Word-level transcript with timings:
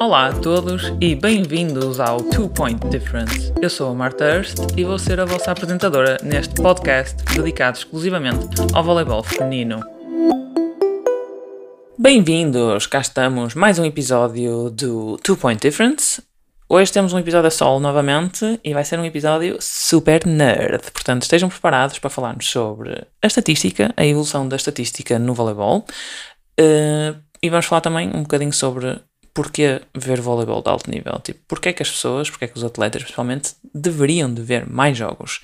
Olá 0.00 0.28
a 0.28 0.32
todos 0.32 0.84
e 0.98 1.14
bem-vindos 1.14 2.00
ao 2.00 2.22
Two 2.22 2.48
Point 2.48 2.88
Difference. 2.88 3.52
Eu 3.60 3.68
sou 3.68 3.90
a 3.90 3.94
Marta 3.94 4.24
Hurst 4.24 4.56
e 4.74 4.82
vou 4.82 4.98
ser 4.98 5.20
a 5.20 5.26
vossa 5.26 5.52
apresentadora 5.52 6.16
neste 6.22 6.54
podcast 6.54 7.22
dedicado 7.36 7.76
exclusivamente 7.76 8.46
ao 8.72 8.82
voleibol 8.82 9.22
feminino. 9.22 9.78
Bem-vindos, 11.98 12.86
cá 12.86 13.00
estamos, 13.00 13.54
mais 13.54 13.78
um 13.78 13.84
episódio 13.84 14.70
do 14.70 15.18
Two 15.18 15.36
Point 15.36 15.60
Difference. 15.60 16.22
Hoje 16.66 16.90
temos 16.90 17.12
um 17.12 17.18
episódio 17.18 17.48
a 17.48 17.50
solo 17.50 17.78
novamente 17.78 18.58
e 18.64 18.72
vai 18.72 18.86
ser 18.86 18.98
um 18.98 19.04
episódio 19.04 19.58
super 19.60 20.26
nerd. 20.26 20.90
Portanto, 20.92 21.24
estejam 21.24 21.50
preparados 21.50 21.98
para 21.98 22.08
falarmos 22.08 22.48
sobre 22.48 23.06
a 23.22 23.26
estatística, 23.26 23.92
a 23.94 24.06
evolução 24.06 24.48
da 24.48 24.56
estatística 24.56 25.18
no 25.18 25.34
voleibol. 25.34 25.84
Uh, 26.58 27.20
e 27.42 27.50
vamos 27.50 27.66
falar 27.66 27.82
também 27.82 28.08
um 28.14 28.22
bocadinho 28.22 28.52
sobre 28.52 28.98
porquê 29.32 29.80
ver 29.94 30.20
voleibol 30.20 30.62
de 30.62 30.68
alto 30.68 30.90
nível. 30.90 31.18
Tipo, 31.20 31.40
porquê 31.46 31.72
que 31.72 31.82
as 31.82 31.90
pessoas, 31.90 32.30
porquê 32.30 32.48
que 32.48 32.56
os 32.56 32.64
atletas, 32.64 33.02
principalmente, 33.02 33.54
deveriam 33.74 34.32
de 34.32 34.42
ver 34.42 34.68
mais 34.68 34.96
jogos. 34.96 35.40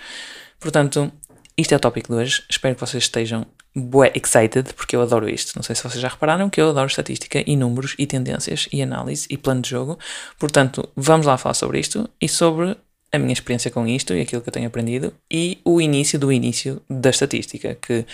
Portanto, 0.58 1.12
isto 1.56 1.72
é 1.72 1.76
o 1.76 1.80
tópico 1.80 2.12
de 2.12 2.18
hoje. 2.18 2.42
Espero 2.50 2.74
que 2.74 2.80
vocês 2.80 3.04
estejam 3.04 3.46
bué 3.74 4.10
excited, 4.14 4.72
porque 4.74 4.96
eu 4.96 5.02
adoro 5.02 5.28
isto. 5.28 5.54
Não 5.54 5.62
sei 5.62 5.74
se 5.74 5.82
vocês 5.82 6.00
já 6.00 6.08
repararam 6.08 6.48
que 6.48 6.60
eu 6.60 6.70
adoro 6.70 6.86
estatística 6.86 7.42
e 7.46 7.56
números 7.56 7.94
e 7.98 8.06
tendências 8.06 8.68
e 8.72 8.82
análise 8.82 9.26
e 9.28 9.36
plano 9.36 9.60
de 9.60 9.70
jogo. 9.70 9.98
Portanto, 10.38 10.88
vamos 10.96 11.26
lá 11.26 11.36
falar 11.36 11.54
sobre 11.54 11.78
isto 11.78 12.08
e 12.20 12.28
sobre 12.28 12.76
a 13.12 13.18
minha 13.18 13.32
experiência 13.32 13.70
com 13.70 13.86
isto 13.86 14.14
e 14.14 14.20
aquilo 14.20 14.42
que 14.42 14.48
eu 14.48 14.52
tenho 14.52 14.66
aprendido 14.66 15.12
e 15.30 15.58
o 15.64 15.80
início 15.80 16.18
do 16.18 16.32
início 16.32 16.82
da 16.88 17.10
estatística, 17.10 17.74
que, 17.74 18.04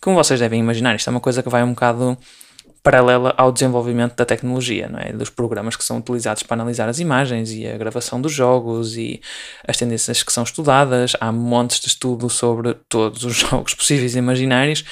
como 0.00 0.16
vocês 0.16 0.38
devem 0.40 0.60
imaginar, 0.60 0.94
isto 0.94 1.08
é 1.08 1.10
uma 1.10 1.20
coisa 1.20 1.42
que 1.42 1.48
vai 1.48 1.62
um 1.62 1.70
bocado 1.70 2.16
paralela 2.82 3.34
ao 3.36 3.52
desenvolvimento 3.52 4.14
da 4.14 4.24
tecnologia, 4.24 4.88
não 4.88 4.98
é? 4.98 5.12
dos 5.12 5.30
programas 5.30 5.76
que 5.76 5.84
são 5.84 5.98
utilizados 5.98 6.42
para 6.42 6.54
analisar 6.54 6.88
as 6.88 6.98
imagens 6.98 7.52
e 7.52 7.66
a 7.66 7.76
gravação 7.76 8.20
dos 8.20 8.32
jogos 8.32 8.96
e 8.96 9.20
as 9.66 9.76
tendências 9.76 10.22
que 10.22 10.32
são 10.32 10.44
estudadas. 10.44 11.12
Há 11.20 11.32
montes 11.32 11.80
de 11.80 11.88
estudo 11.88 12.28
sobre 12.30 12.74
todos 12.88 13.24
os 13.24 13.34
jogos 13.38 13.74
possíveis 13.74 14.14
e 14.14 14.18
imaginários. 14.18 14.84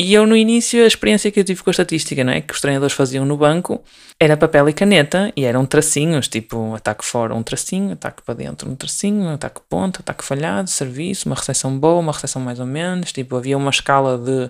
E 0.00 0.14
eu, 0.14 0.28
no 0.28 0.36
início, 0.36 0.84
a 0.84 0.86
experiência 0.86 1.28
que 1.28 1.40
eu 1.40 1.44
tive 1.44 1.60
com 1.60 1.70
a 1.70 1.72
estatística, 1.72 2.22
não 2.22 2.32
é? 2.32 2.40
Que 2.40 2.54
os 2.54 2.60
treinadores 2.60 2.94
faziam 2.94 3.24
no 3.24 3.36
banco 3.36 3.82
era 4.20 4.36
papel 4.36 4.68
e 4.68 4.72
caneta 4.72 5.32
e 5.34 5.44
eram 5.44 5.66
tracinhos, 5.66 6.28
tipo 6.28 6.72
ataque 6.76 7.04
fora, 7.04 7.34
um 7.34 7.42
tracinho, 7.42 7.94
ataque 7.94 8.22
para 8.22 8.34
dentro, 8.34 8.70
um 8.70 8.76
tracinho, 8.76 9.28
ataque 9.30 9.60
ponto, 9.68 9.98
ataque 9.98 10.24
falhado, 10.24 10.70
serviço, 10.70 11.28
uma 11.28 11.34
recepção 11.34 11.76
boa, 11.76 11.98
uma 11.98 12.12
recepção 12.12 12.40
mais 12.40 12.60
ou 12.60 12.66
menos. 12.66 13.10
Tipo, 13.10 13.34
havia 13.34 13.58
uma 13.58 13.70
escala 13.70 14.16
de 14.16 14.48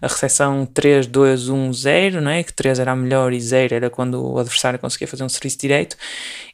a 0.00 0.06
recepção 0.06 0.66
3, 0.66 1.06
2, 1.06 1.48
1, 1.48 1.72
0, 1.72 2.20
não 2.20 2.30
é? 2.30 2.42
Que 2.42 2.52
3 2.52 2.78
era 2.78 2.92
a 2.92 2.96
melhor 2.96 3.32
e 3.32 3.40
0 3.40 3.74
era 3.74 3.90
quando 3.90 4.22
o 4.22 4.38
adversário 4.38 4.78
conseguia 4.78 5.08
fazer 5.08 5.24
um 5.24 5.28
serviço 5.28 5.58
direito. 5.58 5.96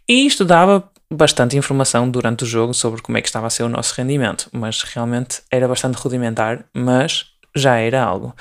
E 0.09 0.27
isto 0.27 0.45
dava 0.45 0.91
bastante 1.13 1.57
informação 1.57 2.11
durante 2.11 2.45
o 2.45 2.47
jogo 2.47 2.73
sobre 2.73 3.03
como 3.03 3.19
é 3.19 3.23
que 3.23 3.29
estava 3.29 3.47
a 3.47 3.51
ser 3.51 3.63
o 3.63 3.69
nosso 3.69 3.95
rendimento, 3.95 4.49
mas 4.53 4.83
realmente 4.83 5.43
era 5.51 5.69
bastante 5.69 5.97
rudimentar, 5.97 6.65
mas 6.75 7.32
já 7.55 7.77
era 7.77 8.03
algo. 8.03 8.35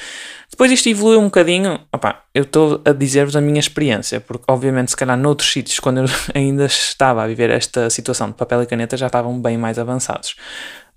Depois 0.50 0.72
isto 0.72 0.90
evoluiu 0.90 1.20
um 1.20 1.26
bocadinho, 1.26 1.80
opa, 1.92 2.23
eu 2.34 2.44
estou 2.44 2.81
a 2.86 2.92
dizer-vos 2.92 3.36
a 3.36 3.42
minha 3.42 3.59
experiência, 3.59 4.20
porque 4.20 4.45
obviamente 4.48 4.92
se 4.92 4.98
calhar 4.98 5.18
noutros 5.18 5.52
sítios, 5.52 5.80
quando 5.80 6.00
eu 6.00 6.06
ainda 6.36 6.66
estava 6.66 7.23
a 7.23 7.28
viver 7.28 7.50
esta 7.50 7.90
situação 7.90 8.28
de 8.28 8.36
papel 8.36 8.64
e 8.64 8.66
caneta, 8.66 8.98
já 8.98 9.08
estavam 9.08 9.40
bem 9.40 9.58
mais 9.58 9.80
avançados. 9.80 10.36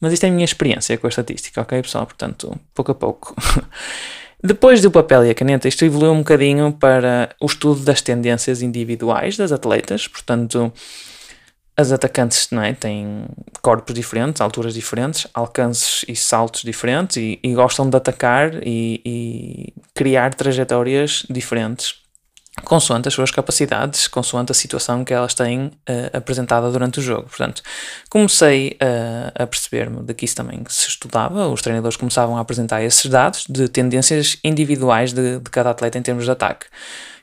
Mas 0.01 0.12
isto 0.12 0.25
é 0.25 0.29
a 0.29 0.33
minha 0.33 0.45
experiência 0.45 0.98
com 0.98 1.06
a 1.06 1.09
estatística, 1.09 1.61
ok 1.61 1.83
pessoal? 1.83 2.05
Portanto, 2.05 2.59
pouco 2.75 2.93
a 2.93 2.95
pouco. 2.95 3.34
Depois 4.43 4.83
do 4.83 4.91
papel 4.91 5.25
e 5.25 5.31
a 5.31 5.34
caneta, 5.34 5.67
isto 5.67 5.87
evoluiu 5.87 6.12
um 6.12 6.19
bocadinho 6.19 6.71
para 6.73 7.34
o 7.41 7.47
estudo 7.47 7.81
das 7.81 8.03
tendências 8.03 8.61
individuais 8.61 9.39
das 9.39 9.53
atletas, 9.53 10.06
portanto 10.06 10.71
as 11.77 11.91
atacantes 11.91 12.49
não 12.51 12.62
é, 12.62 12.73
têm 12.73 13.27
corpos 13.61 13.95
diferentes, 13.95 14.41
alturas 14.41 14.75
diferentes, 14.75 15.27
alcances 15.35 16.05
e 16.07 16.15
saltos 16.15 16.62
diferentes 16.62 17.17
e, 17.17 17.39
e 17.43 17.55
gostam 17.55 17.91
de 17.91 17.97
atacar 17.97 18.55
e, 18.62 19.01
e, 19.05 19.75
criar 19.93 20.35
trajetórias 20.35 21.27
diferentes 21.29 22.03
consoante 22.62 23.09
as 23.09 23.15
suas 23.15 23.31
capacidades, 23.31 24.06
consoante 24.06 24.53
a 24.53 24.54
situação 24.54 25.04
que 25.04 25.12
elas 25.12 25.34
têm 25.34 25.66
uh, 25.66 25.72
apresentada 26.16 26.70
durante 26.70 27.00
o 27.00 27.03
jogo. 27.03 27.25
Portanto, 27.25 27.62
comecei 28.09 28.78
uh, 28.81 29.42
a 29.42 29.47
perceber-me 29.47 30.03
de 30.03 30.15
que 30.15 30.25
isso 30.25 30.37
também 30.37 30.62
se 30.69 30.88
estudava, 30.88 31.48
os 31.48 31.60
treinadores 31.60 31.97
começavam 31.97 32.37
a 32.37 32.41
apresentar 32.41 32.82
esses 32.82 33.06
dados 33.10 33.44
de 33.48 33.69
tendências 33.69 34.38
individuais 34.44 35.12
de, 35.12 35.41
de 35.41 35.50
cada 35.50 35.70
atleta 35.70 35.98
em 35.98 36.03
termos 36.03 36.25
de 36.25 36.31
ataque. 36.31 36.66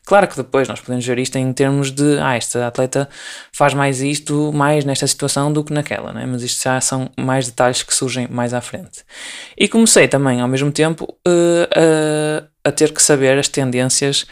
Claro 0.03 0.27
que 0.27 0.35
depois 0.35 0.67
nós 0.67 0.79
podemos 0.79 1.05
ver 1.05 1.19
isto 1.19 1.37
em 1.37 1.53
termos 1.53 1.91
de, 1.91 2.17
ah, 2.19 2.35
esta 2.35 2.67
atleta 2.67 3.07
faz 3.53 3.73
mais 3.73 4.01
isto, 4.01 4.51
mais 4.51 4.83
nesta 4.83 5.05
situação 5.05 5.53
do 5.53 5.63
que 5.63 5.71
naquela, 5.71 6.11
né? 6.11 6.25
mas 6.25 6.41
isto 6.41 6.63
já 6.63 6.81
são 6.81 7.09
mais 7.17 7.47
detalhes 7.47 7.83
que 7.83 7.93
surgem 7.93 8.27
mais 8.27 8.53
à 8.53 8.61
frente. 8.61 9.03
E 9.57 9.67
comecei 9.67 10.07
também, 10.07 10.41
ao 10.41 10.47
mesmo 10.47 10.71
tempo, 10.71 11.05
uh, 11.05 12.47
a 12.63 12.71
ter 12.71 12.91
que 12.91 13.01
saber 13.01 13.37
as 13.37 13.47
tendências 13.47 14.25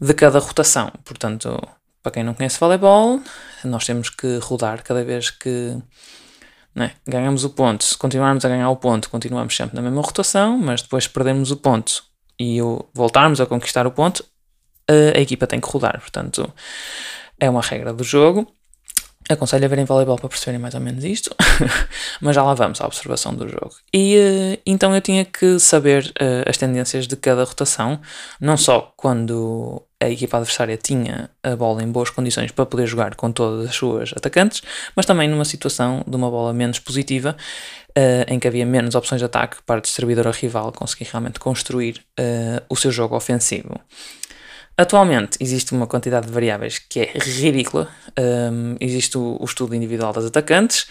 de 0.00 0.14
cada 0.14 0.38
rotação. 0.38 0.92
Portanto, 1.04 1.60
para 2.02 2.12
quem 2.12 2.24
não 2.24 2.34
conhece 2.34 2.58
voleibol, 2.58 3.20
nós 3.64 3.84
temos 3.84 4.10
que 4.10 4.38
rodar 4.38 4.82
cada 4.82 5.04
vez 5.04 5.30
que 5.30 5.76
né, 6.74 6.92
ganhamos 7.06 7.44
o 7.44 7.50
ponto. 7.50 7.84
Se 7.84 7.98
continuarmos 7.98 8.44
a 8.44 8.48
ganhar 8.48 8.70
o 8.70 8.76
ponto, 8.76 9.10
continuamos 9.10 9.56
sempre 9.56 9.76
na 9.76 9.82
mesma 9.82 10.00
rotação, 10.00 10.56
mas 10.56 10.82
depois 10.82 11.08
perdemos 11.08 11.50
o 11.50 11.56
ponto 11.56 12.04
e 12.38 12.58
voltarmos 12.94 13.40
a 13.40 13.46
conquistar 13.46 13.86
o 13.86 13.90
ponto, 13.90 14.24
a 15.14 15.18
equipa 15.18 15.46
tem 15.46 15.60
que 15.60 15.68
rodar. 15.68 16.00
Portanto, 16.00 16.52
é 17.38 17.50
uma 17.50 17.60
regra 17.60 17.92
do 17.92 18.04
jogo. 18.04 18.46
Aconselho 19.28 19.66
a 19.66 19.68
verem 19.68 19.84
voleibol 19.84 20.16
para 20.16 20.28
perceberem 20.28 20.58
mais 20.58 20.74
ou 20.74 20.80
menos 20.80 21.04
isto, 21.04 21.34
mas 22.18 22.34
já 22.34 22.42
lá 22.42 22.54
vamos 22.54 22.80
à 22.80 22.86
observação 22.86 23.34
do 23.34 23.46
jogo. 23.46 23.72
E 23.92 24.16
uh, 24.16 24.62
então 24.64 24.94
eu 24.94 25.02
tinha 25.02 25.22
que 25.22 25.58
saber 25.58 26.14
uh, 26.18 26.48
as 26.48 26.56
tendências 26.56 27.06
de 27.06 27.14
cada 27.14 27.44
rotação, 27.44 28.00
não 28.40 28.56
só 28.56 28.90
quando 28.96 29.82
a 30.00 30.08
equipa 30.08 30.36
adversária 30.36 30.76
tinha 30.76 31.28
a 31.42 31.56
bola 31.56 31.82
em 31.82 31.90
boas 31.90 32.10
condições 32.10 32.52
para 32.52 32.64
poder 32.64 32.86
jogar 32.86 33.14
com 33.14 33.32
todas 33.32 33.68
as 33.68 33.74
suas 33.74 34.12
atacantes, 34.16 34.62
mas 34.94 35.04
também 35.06 35.28
numa 35.28 35.44
situação 35.44 36.04
de 36.06 36.16
uma 36.16 36.30
bola 36.30 36.52
menos 36.52 36.78
positiva, 36.78 37.36
uh, 37.90 38.32
em 38.32 38.38
que 38.38 38.46
havia 38.46 38.64
menos 38.64 38.94
opções 38.94 39.20
de 39.20 39.24
ataque 39.24 39.56
para 39.66 39.78
o 39.78 39.82
distribuidor 39.82 40.28
rival 40.30 40.72
conseguir 40.72 41.08
realmente 41.10 41.40
construir 41.40 42.02
o 42.68 42.76
seu 42.76 42.90
jogo 42.90 43.16
ofensivo. 43.16 43.80
Atualmente 44.78 45.36
existe 45.40 45.72
uma 45.72 45.88
quantidade 45.88 46.28
de 46.28 46.32
variáveis 46.32 46.78
que 46.78 47.00
é 47.00 47.12
ridícula. 47.18 47.88
Um, 48.16 48.76
existe 48.78 49.18
o, 49.18 49.36
o, 49.40 49.44
estudo 49.44 49.74
individual 49.74 50.12
das 50.12 50.24
atacantes. 50.24 50.86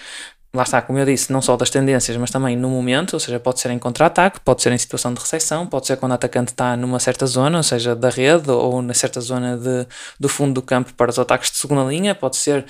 Lá 0.57 0.63
está, 0.63 0.81
como 0.81 0.97
eu 0.97 1.05
disse, 1.05 1.31
não 1.31 1.39
só 1.39 1.55
das 1.55 1.69
tendências, 1.69 2.17
mas 2.17 2.31
também 2.31 2.57
no 2.57 2.67
momento, 2.67 3.13
ou 3.13 3.19
seja, 3.19 3.39
pode 3.39 3.59
ser 3.59 3.69
em 3.69 3.77
contra-ataque, 3.77 4.39
pode 4.39 4.63
ser 4.63 4.71
em 4.71 4.77
situação 4.79 5.13
de 5.13 5.19
recepção, 5.19 5.67
pode 5.67 5.85
ser 5.85 5.97
quando 5.97 6.13
o 6.13 6.15
atacante 6.15 6.51
está 6.51 6.75
numa 6.75 6.99
certa 6.99 7.27
zona, 7.27 7.57
ou 7.59 7.63
seja, 7.63 7.95
da 7.95 8.09
rede, 8.09 8.49
ou 8.49 8.81
na 8.81 8.95
certa 8.95 9.21
zona 9.21 9.55
de, 9.55 9.85
do 10.19 10.27
fundo 10.27 10.55
do 10.55 10.63
campo 10.63 10.91
para 10.95 11.11
os 11.11 11.19
ataques 11.19 11.51
de 11.51 11.57
segunda 11.57 11.83
linha, 11.83 12.15
pode 12.15 12.37
ser 12.37 12.65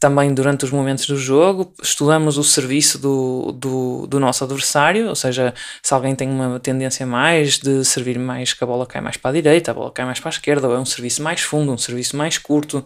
também 0.00 0.34
durante 0.34 0.64
os 0.64 0.72
momentos 0.72 1.06
do 1.06 1.16
jogo, 1.16 1.72
estudamos 1.80 2.38
o 2.38 2.42
serviço 2.42 2.98
do, 2.98 3.52
do, 3.52 4.04
do, 4.08 4.18
nosso 4.18 4.42
adversário, 4.42 5.08
ou 5.08 5.14
seja, 5.14 5.54
se 5.80 5.94
alguém 5.94 6.16
tem 6.16 6.28
uma 6.28 6.58
tendência 6.58 7.06
mais 7.06 7.56
de 7.56 7.84
servir 7.84 8.18
mais 8.18 8.52
que 8.52 8.64
a 8.64 8.66
bola 8.66 8.84
cai 8.84 9.00
mais 9.00 9.16
para 9.16 9.30
a 9.30 9.34
direita, 9.34 9.70
a 9.70 9.74
bola 9.74 9.92
cai 9.92 10.04
mais 10.04 10.18
para 10.18 10.30
a 10.30 10.32
esquerda, 10.32 10.66
ou 10.66 10.74
é 10.74 10.78
um 10.80 10.84
serviço 10.84 11.22
mais 11.22 11.40
fundo, 11.40 11.70
um 11.70 11.78
serviço 11.78 12.16
mais 12.16 12.36
curto. 12.36 12.84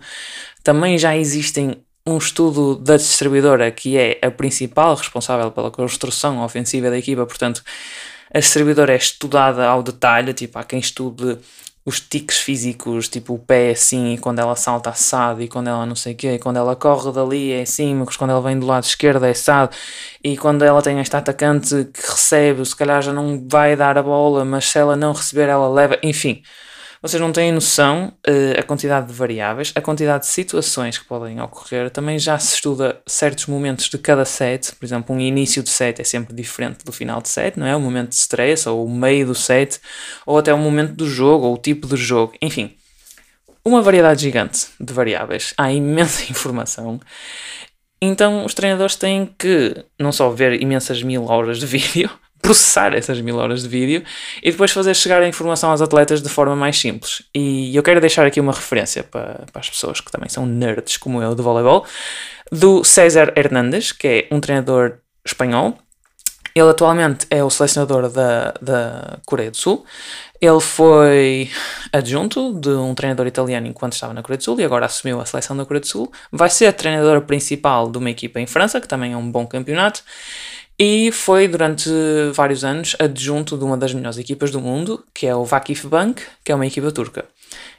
Também 0.62 0.98
já 0.98 1.16
existem 1.16 1.85
um 2.06 2.18
estudo 2.18 2.76
da 2.76 2.96
distribuidora 2.96 3.70
que 3.70 3.96
é 3.98 4.18
a 4.22 4.30
principal 4.30 4.94
responsável 4.94 5.50
pela 5.50 5.70
construção 5.70 6.42
ofensiva 6.44 6.88
da 6.88 6.98
equipa, 6.98 7.26
portanto, 7.26 7.62
a 8.32 8.38
distribuidora 8.38 8.92
é 8.92 8.96
estudada 8.96 9.66
ao 9.66 9.82
detalhe, 9.82 10.32
tipo, 10.32 10.58
há 10.58 10.64
quem 10.64 10.78
estude 10.78 11.38
os 11.84 12.00
tiques 12.00 12.38
físicos, 12.38 13.08
tipo 13.08 13.34
o 13.34 13.38
pé 13.38 13.68
é 13.68 13.70
assim, 13.70 14.14
e 14.14 14.18
quando 14.18 14.40
ela 14.40 14.56
salta 14.56 14.90
assado, 14.90 15.40
e 15.40 15.46
quando 15.46 15.68
ela 15.68 15.86
não 15.86 15.94
sei 15.94 16.14
o 16.14 16.16
quê, 16.16 16.32
e 16.34 16.38
quando 16.38 16.56
ela 16.56 16.74
corre 16.74 17.12
dali 17.12 17.52
é 17.52 17.62
assim, 17.62 17.94
mas 17.94 18.16
quando 18.16 18.30
ela 18.30 18.42
vem 18.42 18.58
do 18.58 18.66
lado 18.66 18.82
esquerdo 18.82 19.24
é 19.24 19.30
assado, 19.30 19.74
e 20.22 20.36
quando 20.36 20.64
ela 20.64 20.82
tem 20.82 20.98
esta 20.98 21.18
atacante 21.18 21.84
que 21.94 22.00
recebe, 22.02 22.64
se 22.64 22.74
calhar 22.74 23.00
já 23.00 23.12
não 23.12 23.46
vai 23.48 23.76
dar 23.76 23.96
a 23.96 24.02
bola, 24.02 24.44
mas 24.44 24.64
se 24.64 24.78
ela 24.78 24.96
não 24.96 25.12
receber, 25.12 25.48
ela 25.48 25.68
leva, 25.68 25.96
enfim. 26.02 26.42
Vocês 27.06 27.20
não 27.20 27.30
têm 27.30 27.52
noção 27.52 28.12
uh, 28.26 28.58
a 28.58 28.62
quantidade 28.64 29.06
de 29.06 29.12
variáveis, 29.12 29.72
a 29.76 29.80
quantidade 29.80 30.24
de 30.24 30.30
situações 30.30 30.98
que 30.98 31.04
podem 31.04 31.40
ocorrer. 31.40 31.88
Também 31.88 32.18
já 32.18 32.36
se 32.36 32.56
estuda 32.56 33.00
certos 33.06 33.46
momentos 33.46 33.88
de 33.88 33.96
cada 33.96 34.24
set. 34.24 34.74
Por 34.74 34.84
exemplo, 34.84 35.14
um 35.14 35.20
início 35.20 35.62
de 35.62 35.70
set 35.70 36.00
é 36.00 36.04
sempre 36.04 36.34
diferente 36.34 36.84
do 36.84 36.90
final 36.90 37.22
de 37.22 37.28
set, 37.28 37.56
não 37.56 37.64
é? 37.64 37.76
O 37.76 37.80
momento 37.80 38.08
de 38.08 38.16
stress, 38.16 38.68
ou 38.68 38.84
o 38.84 38.90
meio 38.90 39.24
do 39.24 39.36
set, 39.36 39.80
ou 40.26 40.36
até 40.36 40.52
o 40.52 40.58
momento 40.58 40.94
do 40.94 41.08
jogo, 41.08 41.46
ou 41.46 41.54
o 41.54 41.58
tipo 41.58 41.86
de 41.86 41.94
jogo. 41.94 42.32
Enfim, 42.42 42.74
uma 43.64 43.80
variedade 43.80 44.22
gigante 44.22 44.66
de 44.80 44.92
variáveis. 44.92 45.54
Há 45.56 45.70
imensa 45.70 46.24
informação. 46.28 47.00
Então, 48.02 48.44
os 48.44 48.52
treinadores 48.52 48.96
têm 48.96 49.26
que 49.38 49.76
não 49.96 50.10
só 50.10 50.28
ver 50.30 50.60
imensas 50.60 51.00
mil 51.04 51.24
horas 51.26 51.60
de 51.60 51.66
vídeo, 51.66 52.10
processar 52.46 52.94
essas 52.94 53.20
mil 53.20 53.36
horas 53.36 53.62
de 53.62 53.68
vídeo 53.68 54.04
e 54.40 54.52
depois 54.52 54.70
fazer 54.70 54.94
chegar 54.94 55.20
a 55.20 55.26
informação 55.26 55.72
aos 55.72 55.82
atletas 55.82 56.22
de 56.22 56.28
forma 56.28 56.54
mais 56.54 56.78
simples. 56.78 57.22
E 57.34 57.74
eu 57.74 57.82
quero 57.82 58.00
deixar 58.00 58.24
aqui 58.24 58.40
uma 58.40 58.52
referência 58.52 59.02
para, 59.02 59.44
para 59.52 59.60
as 59.60 59.68
pessoas 59.68 60.00
que 60.00 60.12
também 60.12 60.28
são 60.28 60.46
nerds 60.46 60.96
como 60.96 61.20
eu 61.20 61.34
de 61.34 61.42
voleibol, 61.42 61.84
do 62.52 62.84
César 62.84 63.32
Hernández, 63.36 63.90
que 63.90 64.06
é 64.06 64.34
um 64.34 64.38
treinador 64.38 64.98
espanhol. 65.24 65.76
Ele 66.54 66.70
atualmente 66.70 67.26
é 67.28 67.42
o 67.42 67.50
selecionador 67.50 68.08
da, 68.08 68.54
da 68.62 69.18
Coreia 69.26 69.50
do 69.50 69.56
Sul. 69.56 69.84
Ele 70.40 70.60
foi 70.60 71.50
adjunto 71.92 72.54
de 72.54 72.70
um 72.70 72.94
treinador 72.94 73.26
italiano 73.26 73.66
enquanto 73.66 73.94
estava 73.94 74.14
na 74.14 74.22
Coreia 74.22 74.38
do 74.38 74.44
Sul 74.44 74.60
e 74.60 74.64
agora 74.64 74.86
assumiu 74.86 75.20
a 75.20 75.26
seleção 75.26 75.56
da 75.56 75.66
Coreia 75.66 75.80
do 75.80 75.86
Sul. 75.86 76.10
Vai 76.30 76.48
ser 76.48 76.72
treinador 76.72 77.22
principal 77.22 77.90
de 77.90 77.98
uma 77.98 78.08
equipa 78.08 78.40
em 78.40 78.46
França, 78.46 78.80
que 78.80 78.88
também 78.88 79.12
é 79.12 79.16
um 79.16 79.30
bom 79.30 79.46
campeonato. 79.46 80.02
E 80.78 81.10
foi 81.10 81.48
durante 81.48 81.88
vários 82.34 82.62
anos 82.62 82.94
adjunto 82.98 83.56
de 83.56 83.64
uma 83.64 83.78
das 83.78 83.94
melhores 83.94 84.18
equipas 84.18 84.50
do 84.50 84.60
mundo, 84.60 85.02
que 85.14 85.26
é 85.26 85.34
o 85.34 85.44
Vakif 85.44 85.86
Bank, 85.86 86.22
que 86.44 86.52
é 86.52 86.54
uma 86.54 86.66
equipa 86.66 86.92
turca. 86.92 87.24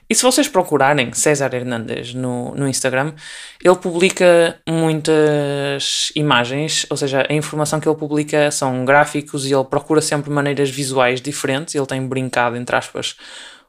E 0.09 0.15
se 0.15 0.23
vocês 0.23 0.47
procurarem 0.47 1.11
César 1.11 1.53
Hernandes 1.53 2.13
no, 2.13 2.55
no 2.55 2.67
Instagram, 2.67 3.13
ele 3.61 3.75
publica 3.75 4.57
muitas 4.67 6.11
imagens, 6.15 6.85
ou 6.89 6.95
seja, 6.95 7.25
a 7.29 7.33
informação 7.33 7.79
que 7.79 7.87
ele 7.89 7.97
publica 7.97 8.49
são 8.49 8.85
gráficos 8.85 9.45
e 9.45 9.53
ele 9.53 9.65
procura 9.65 10.01
sempre 10.01 10.31
maneiras 10.31 10.69
visuais 10.69 11.19
diferentes. 11.19 11.75
Ele 11.75 11.85
tem 11.85 12.01
brincado, 12.07 12.55
entre 12.55 12.75
aspas, 12.75 13.17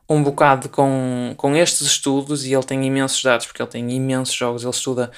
um 0.08 0.22
bocado 0.22 0.68
com, 0.68 1.34
com 1.36 1.56
estes 1.56 1.82
estudos 1.82 2.46
e 2.46 2.54
ele 2.54 2.62
tem 2.62 2.86
imensos 2.86 3.22
dados, 3.22 3.46
porque 3.46 3.60
ele 3.60 3.70
tem 3.70 3.90
imensos 3.90 4.34
jogos, 4.34 4.62
ele 4.62 4.70
estuda 4.70 5.10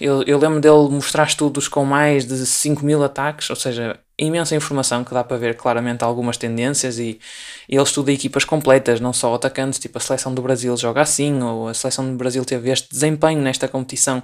eu, 0.00 0.22
eu 0.22 0.38
lembro 0.38 0.60
dele 0.60 0.88
mostrar 0.90 1.24
estudos 1.24 1.68
com 1.68 1.84
mais 1.84 2.26
de 2.26 2.46
5 2.46 2.84
mil 2.84 3.02
ataques, 3.02 3.50
ou 3.50 3.56
seja, 3.56 3.98
imensa 4.18 4.56
informação 4.56 5.04
que 5.04 5.14
dá 5.14 5.22
para 5.22 5.36
ver 5.36 5.56
claramente 5.56 6.02
algumas 6.02 6.36
tendências 6.36 6.98
e, 6.98 7.20
e 7.68 7.76
ele 7.76 7.82
estuda 7.82 8.10
equipas 8.10 8.44
completas, 8.44 9.00
não 9.00 9.12
só 9.12 9.32
atacantes, 9.34 9.78
tipo 9.78 9.96
a 9.96 10.00
seleção 10.00 10.34
do 10.34 10.42
Brasil 10.42 10.76
joga 10.76 11.00
assim, 11.02 11.40
ou 11.40 11.68
a 11.68 11.74
seleção 11.74 12.10
do 12.10 12.16
Brasil 12.16 12.44
teve 12.44 12.70
este 12.70 12.90
desempenho 12.90 13.40
nesta 13.40 13.68
competição. 13.68 14.22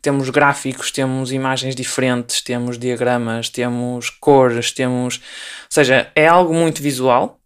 Temos 0.00 0.30
gráficos, 0.30 0.90
temos 0.90 1.30
imagens 1.30 1.74
diferentes, 1.74 2.40
temos 2.40 2.78
diagramas, 2.78 3.50
temos 3.50 4.08
cores, 4.08 4.72
temos. 4.72 5.16
Ou 5.16 5.20
seja, 5.70 6.10
é 6.14 6.26
algo 6.26 6.54
muito 6.54 6.82
visual 6.82 7.38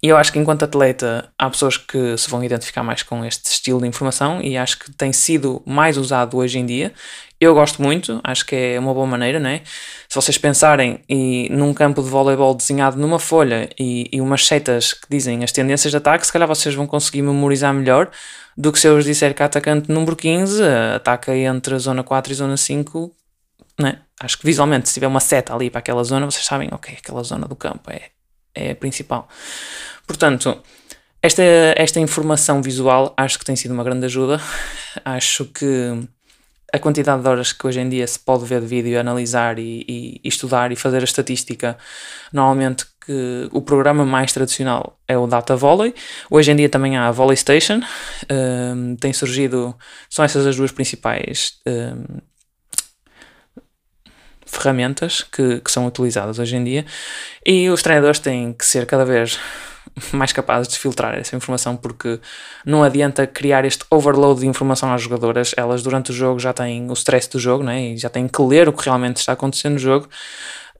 e 0.00 0.08
eu 0.08 0.16
acho 0.16 0.32
que 0.32 0.38
enquanto 0.38 0.64
atleta 0.64 1.28
há 1.36 1.50
pessoas 1.50 1.76
que 1.76 2.16
se 2.16 2.30
vão 2.30 2.42
identificar 2.44 2.84
mais 2.84 3.02
com 3.02 3.24
este 3.24 3.50
estilo 3.50 3.80
de 3.80 3.88
informação 3.88 4.40
e 4.40 4.56
acho 4.56 4.78
que 4.78 4.92
tem 4.92 5.12
sido 5.12 5.60
mais 5.66 5.96
usado 5.96 6.36
hoje 6.36 6.58
em 6.58 6.64
dia. 6.66 6.92
Eu 7.40 7.54
gosto 7.54 7.80
muito, 7.82 8.20
acho 8.24 8.44
que 8.46 8.54
é 8.54 8.78
uma 8.80 8.92
boa 8.92 9.06
maneira, 9.06 9.38
não 9.38 9.50
é? 9.50 9.62
Se 10.08 10.14
vocês 10.14 10.36
pensarem 10.38 11.00
e 11.08 11.48
num 11.50 11.72
campo 11.72 12.02
de 12.02 12.08
voleibol 12.08 12.54
desenhado 12.54 12.96
numa 12.96 13.18
folha 13.18 13.68
e, 13.78 14.08
e 14.12 14.20
umas 14.20 14.46
setas 14.46 14.92
que 14.92 15.06
dizem 15.10 15.44
as 15.44 15.52
tendências 15.52 15.90
de 15.90 15.96
ataque, 15.96 16.26
se 16.26 16.32
calhar 16.32 16.48
vocês 16.48 16.74
vão 16.74 16.86
conseguir 16.86 17.22
memorizar 17.22 17.72
melhor 17.72 18.10
do 18.56 18.72
que 18.72 18.78
se 18.78 18.88
eu 18.88 18.96
vos 18.96 19.04
disser 19.04 19.34
que 19.34 19.42
atacante 19.42 19.90
número 19.90 20.16
15 20.16 20.62
ataca 20.96 21.36
entre 21.36 21.74
a 21.76 21.78
zona 21.78 22.02
4 22.02 22.32
e 22.32 22.34
zona 22.34 22.56
5, 22.56 23.12
né? 23.78 24.00
Acho 24.20 24.38
que 24.38 24.44
visualmente, 24.44 24.88
se 24.88 24.94
tiver 24.94 25.06
uma 25.06 25.20
seta 25.20 25.54
ali 25.54 25.70
para 25.70 25.78
aquela 25.78 26.02
zona, 26.02 26.26
vocês 26.26 26.44
sabem, 26.44 26.68
ok, 26.72 26.96
aquela 26.98 27.22
zona 27.22 27.46
do 27.46 27.54
campo 27.54 27.88
é, 27.90 28.10
é 28.58 28.72
a 28.72 28.76
principal. 28.76 29.28
Portanto, 30.06 30.62
esta, 31.22 31.42
esta 31.76 32.00
informação 32.00 32.62
visual 32.62 33.12
acho 33.16 33.38
que 33.38 33.44
tem 33.44 33.56
sido 33.56 33.72
uma 33.72 33.84
grande 33.84 34.06
ajuda. 34.06 34.40
Acho 35.04 35.44
que 35.44 36.08
a 36.72 36.78
quantidade 36.78 37.22
de 37.22 37.28
horas 37.28 37.52
que 37.52 37.66
hoje 37.66 37.80
em 37.80 37.88
dia 37.88 38.06
se 38.06 38.18
pode 38.18 38.44
ver 38.44 38.60
de 38.60 38.66
vídeo, 38.66 38.98
analisar 39.00 39.58
e, 39.58 39.84
e, 39.88 40.20
estudar 40.28 40.70
e 40.70 40.76
fazer 40.76 41.00
a 41.00 41.04
estatística, 41.04 41.78
normalmente 42.32 42.84
que 43.04 43.48
o 43.52 43.62
programa 43.62 44.04
mais 44.04 44.32
tradicional 44.32 44.98
é 45.08 45.16
o 45.16 45.26
Data 45.26 45.56
Volley. 45.56 45.94
Hoje 46.30 46.52
em 46.52 46.56
dia 46.56 46.68
também 46.68 46.96
há 46.96 47.08
a 47.08 47.10
Volley 47.10 47.36
Station, 47.36 47.80
um, 48.30 48.96
tem 48.96 49.12
surgido, 49.14 49.74
são 50.10 50.24
essas 50.24 50.46
as 50.46 50.56
duas 50.56 50.70
principais 50.70 51.54
um, 51.66 52.18
ferramentas 54.48 55.22
que, 55.22 55.60
que 55.60 55.70
são 55.70 55.86
utilizadas 55.86 56.38
hoje 56.38 56.56
em 56.56 56.64
dia 56.64 56.86
e 57.44 57.68
os 57.70 57.82
treinadores 57.82 58.18
têm 58.18 58.52
que 58.52 58.64
ser 58.64 58.86
cada 58.86 59.04
vez 59.04 59.38
mais 60.12 60.32
capazes 60.32 60.68
de 60.68 60.78
filtrar 60.78 61.14
essa 61.14 61.36
informação 61.36 61.76
porque 61.76 62.20
não 62.64 62.82
adianta 62.82 63.26
criar 63.26 63.64
este 63.64 63.84
overload 63.90 64.40
de 64.40 64.46
informação 64.46 64.92
às 64.92 65.02
jogadoras, 65.02 65.54
elas 65.56 65.82
durante 65.82 66.10
o 66.10 66.14
jogo 66.14 66.38
já 66.38 66.52
têm 66.52 66.90
o 66.90 66.92
stress 66.92 67.28
do 67.28 67.38
jogo 67.38 67.64
né? 67.64 67.92
e 67.92 67.96
já 67.96 68.08
têm 68.08 68.26
que 68.28 68.42
ler 68.42 68.68
o 68.68 68.72
que 68.72 68.84
realmente 68.84 69.16
está 69.16 69.32
acontecendo 69.32 69.74
no 69.74 69.78
jogo 69.78 70.08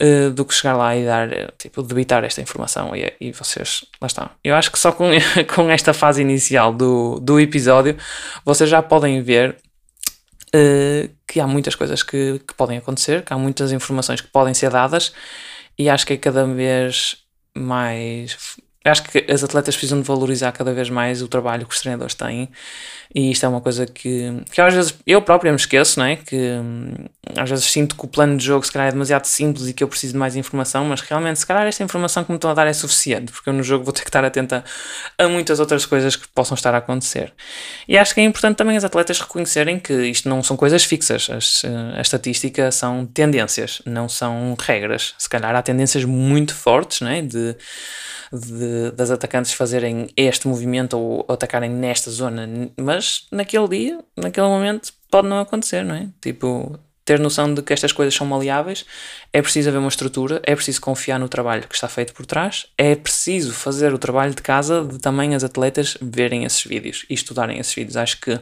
uh, 0.00 0.30
do 0.30 0.44
que 0.44 0.54
chegar 0.54 0.76
lá 0.76 0.96
e 0.96 1.04
dar, 1.04 1.28
tipo, 1.58 1.82
debitar 1.82 2.24
esta 2.24 2.40
informação 2.40 2.94
e, 2.94 3.12
e 3.20 3.32
vocês, 3.32 3.84
lá 4.00 4.06
está. 4.06 4.30
Eu 4.42 4.54
acho 4.54 4.70
que 4.70 4.78
só 4.78 4.92
com, 4.92 5.10
com 5.54 5.70
esta 5.70 5.92
fase 5.92 6.22
inicial 6.22 6.72
do, 6.72 7.18
do 7.20 7.40
episódio 7.40 7.96
vocês 8.44 8.68
já 8.68 8.82
podem 8.82 9.22
ver 9.22 9.56
uh, 10.54 11.10
que 11.26 11.40
há 11.40 11.46
muitas 11.46 11.74
coisas 11.74 12.02
que, 12.02 12.40
que 12.46 12.54
podem 12.54 12.78
acontecer, 12.78 13.24
que 13.24 13.32
há 13.32 13.38
muitas 13.38 13.72
informações 13.72 14.20
que 14.20 14.28
podem 14.28 14.54
ser 14.54 14.70
dadas 14.70 15.12
e 15.78 15.88
acho 15.88 16.06
que 16.06 16.14
é 16.14 16.16
cada 16.16 16.44
vez 16.44 17.16
mais 17.56 18.58
acho 18.84 19.02
que 19.04 19.24
as 19.30 19.42
atletas 19.42 19.76
precisam 19.76 20.00
de 20.00 20.06
valorizar 20.06 20.52
cada 20.52 20.72
vez 20.72 20.88
mais 20.88 21.22
o 21.22 21.28
trabalho 21.28 21.66
que 21.66 21.74
os 21.74 21.80
treinadores 21.80 22.14
têm 22.14 22.48
e 23.14 23.30
isto 23.30 23.44
é 23.44 23.48
uma 23.48 23.60
coisa 23.60 23.86
que, 23.86 24.42
que 24.52 24.60
às 24.60 24.74
vezes 24.74 24.94
eu 25.06 25.22
próprio 25.22 25.50
me 25.50 25.56
esqueço, 25.56 25.98
não 25.98 26.06
é? 26.06 26.16
Que 26.16 26.36
hum, 26.36 26.94
às 27.36 27.48
vezes 27.48 27.64
sinto 27.64 27.96
que 27.96 28.04
o 28.04 28.08
plano 28.08 28.36
de 28.36 28.44
jogo 28.44 28.64
se 28.64 28.70
calhar 28.70 28.88
é 28.88 28.92
demasiado 28.92 29.24
simples 29.24 29.66
e 29.66 29.72
que 29.72 29.82
eu 29.82 29.88
preciso 29.88 30.12
de 30.12 30.18
mais 30.18 30.36
informação, 30.36 30.84
mas 30.84 31.00
realmente 31.00 31.38
se 31.38 31.46
calhar 31.46 31.66
esta 31.66 31.82
informação 31.82 32.22
que 32.22 32.30
me 32.30 32.36
estão 32.36 32.50
a 32.50 32.54
dar 32.54 32.66
é 32.66 32.72
suficiente, 32.72 33.32
porque 33.32 33.48
eu 33.48 33.54
no 33.54 33.62
jogo 33.62 33.82
vou 33.82 33.94
ter 33.94 34.02
que 34.02 34.08
estar 34.08 34.24
atenta 34.24 34.62
a 35.16 35.26
muitas 35.26 35.58
outras 35.58 35.86
coisas 35.86 36.16
que 36.16 36.28
possam 36.28 36.54
estar 36.54 36.74
a 36.74 36.78
acontecer. 36.78 37.32
E 37.86 37.96
acho 37.96 38.14
que 38.14 38.20
é 38.20 38.24
importante 38.24 38.56
também 38.56 38.76
as 38.76 38.84
atletas 38.84 39.18
reconhecerem 39.20 39.78
que 39.78 39.94
isto 40.06 40.28
não 40.28 40.42
são 40.42 40.56
coisas 40.56 40.84
fixas, 40.84 41.30
as, 41.30 41.62
a 41.96 42.00
estatística 42.00 42.70
são 42.70 43.06
tendências, 43.06 43.80
não 43.86 44.08
são 44.08 44.54
regras. 44.60 45.14
Se 45.16 45.28
calhar 45.30 45.54
há 45.54 45.62
tendências 45.62 46.04
muito 46.04 46.54
fortes, 46.54 47.00
não 47.00 47.08
é? 47.08 47.22
De 47.22 47.56
de, 48.32 48.67
das 48.94 49.10
atacantes 49.10 49.52
fazerem 49.52 50.08
este 50.16 50.48
movimento 50.48 50.98
ou, 50.98 51.24
ou 51.26 51.34
atacarem 51.34 51.70
nesta 51.70 52.10
zona, 52.10 52.48
mas 52.76 53.26
naquele 53.30 53.68
dia, 53.68 53.98
naquele 54.16 54.46
momento, 54.46 54.92
pode 55.10 55.28
não 55.28 55.40
acontecer, 55.40 55.84
não 55.84 55.94
é? 55.94 56.08
Tipo, 56.20 56.78
ter 57.04 57.18
noção 57.18 57.52
de 57.54 57.62
que 57.62 57.72
estas 57.72 57.92
coisas 57.92 58.14
são 58.14 58.26
maleáveis, 58.26 58.84
é 59.32 59.40
preciso 59.40 59.70
haver 59.70 59.78
uma 59.78 59.88
estrutura, 59.88 60.42
é 60.44 60.54
preciso 60.54 60.80
confiar 60.80 61.18
no 61.18 61.28
trabalho 61.28 61.66
que 61.66 61.74
está 61.74 61.88
feito 61.88 62.12
por 62.12 62.26
trás, 62.26 62.66
é 62.76 62.94
preciso 62.94 63.52
fazer 63.52 63.94
o 63.94 63.98
trabalho 63.98 64.34
de 64.34 64.42
casa 64.42 64.84
de 64.84 64.98
também 64.98 65.34
as 65.34 65.42
atletas 65.42 65.96
verem 66.02 66.44
esses 66.44 66.62
vídeos 66.64 67.06
e 67.08 67.14
estudarem 67.14 67.58
esses 67.58 67.74
vídeos. 67.74 67.96
Acho 67.96 68.20
que 68.20 68.38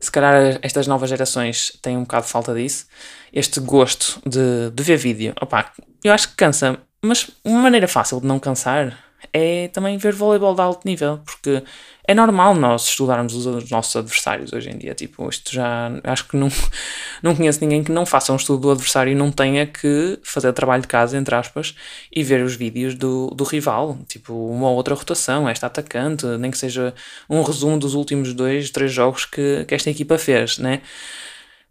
se 0.00 0.10
calhar 0.10 0.58
estas 0.62 0.86
novas 0.86 1.10
gerações 1.10 1.78
têm 1.82 1.96
um 1.96 2.02
bocado 2.02 2.26
de 2.26 2.32
falta 2.32 2.54
disso, 2.54 2.86
este 3.32 3.60
gosto 3.60 4.20
de, 4.26 4.70
de 4.70 4.82
ver 4.82 4.96
vídeo. 4.96 5.34
Opa, 5.40 5.70
eu 6.02 6.12
acho 6.12 6.30
que 6.30 6.36
cansa 6.36 6.80
mas 7.04 7.30
uma 7.44 7.62
maneira 7.62 7.88
fácil 7.88 8.20
de 8.20 8.26
não 8.26 8.38
cansar 8.38 8.96
é 9.32 9.68
também 9.68 9.96
ver 9.98 10.14
voleibol 10.14 10.54
de 10.54 10.60
alto 10.60 10.86
nível, 10.86 11.20
porque 11.24 11.62
é 12.04 12.14
normal 12.14 12.54
nós 12.54 12.86
estudarmos 12.86 13.34
os 13.34 13.70
nossos 13.70 13.94
adversários 13.94 14.52
hoje 14.52 14.70
em 14.70 14.76
dia. 14.76 14.94
Tipo, 14.94 15.28
isto 15.28 15.52
já 15.52 15.90
acho 16.02 16.26
que 16.28 16.36
não, 16.36 16.48
não 17.22 17.34
conheço 17.34 17.60
ninguém 17.60 17.84
que 17.84 17.92
não 17.92 18.04
faça 18.04 18.32
um 18.32 18.36
estudo 18.36 18.62
do 18.62 18.70
adversário 18.70 19.12
e 19.12 19.14
não 19.14 19.30
tenha 19.30 19.66
que 19.66 20.18
fazer 20.22 20.52
trabalho 20.52 20.82
de 20.82 20.88
casa, 20.88 21.16
entre 21.16 21.34
aspas, 21.34 21.74
e 22.10 22.22
ver 22.22 22.42
os 22.42 22.54
vídeos 22.56 22.94
do, 22.94 23.28
do 23.28 23.44
rival. 23.44 23.98
Tipo, 24.08 24.34
uma 24.34 24.70
outra 24.70 24.94
rotação, 24.94 25.48
esta 25.48 25.66
atacante, 25.66 26.26
nem 26.38 26.50
que 26.50 26.58
seja 26.58 26.94
um 27.30 27.42
resumo 27.42 27.78
dos 27.78 27.94
últimos 27.94 28.34
dois, 28.34 28.70
três 28.70 28.92
jogos 28.92 29.24
que, 29.24 29.64
que 29.66 29.74
esta 29.74 29.90
equipa 29.90 30.18
fez, 30.18 30.58
né? 30.58 30.82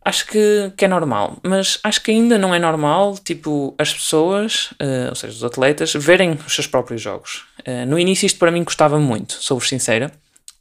Acho 0.03 0.25
que, 0.27 0.73
que 0.75 0.85
é 0.85 0.87
normal, 0.87 1.37
mas 1.43 1.79
acho 1.83 2.01
que 2.01 2.11
ainda 2.11 2.37
não 2.37 2.53
é 2.53 2.59
normal, 2.59 3.17
tipo, 3.17 3.75
as 3.77 3.93
pessoas, 3.93 4.71
uh, 4.73 5.09
ou 5.09 5.15
seja, 5.15 5.33
os 5.33 5.43
atletas, 5.43 5.93
verem 5.93 6.37
os 6.45 6.53
seus 6.53 6.67
próprios 6.67 7.01
jogos. 7.01 7.45
Uh, 7.59 7.85
no 7.87 7.99
início 7.99 8.25
isto 8.25 8.39
para 8.39 8.51
mim 8.51 8.63
custava 8.63 8.99
muito, 8.99 9.33
sou-vos 9.33 9.69
sincera, 9.69 10.11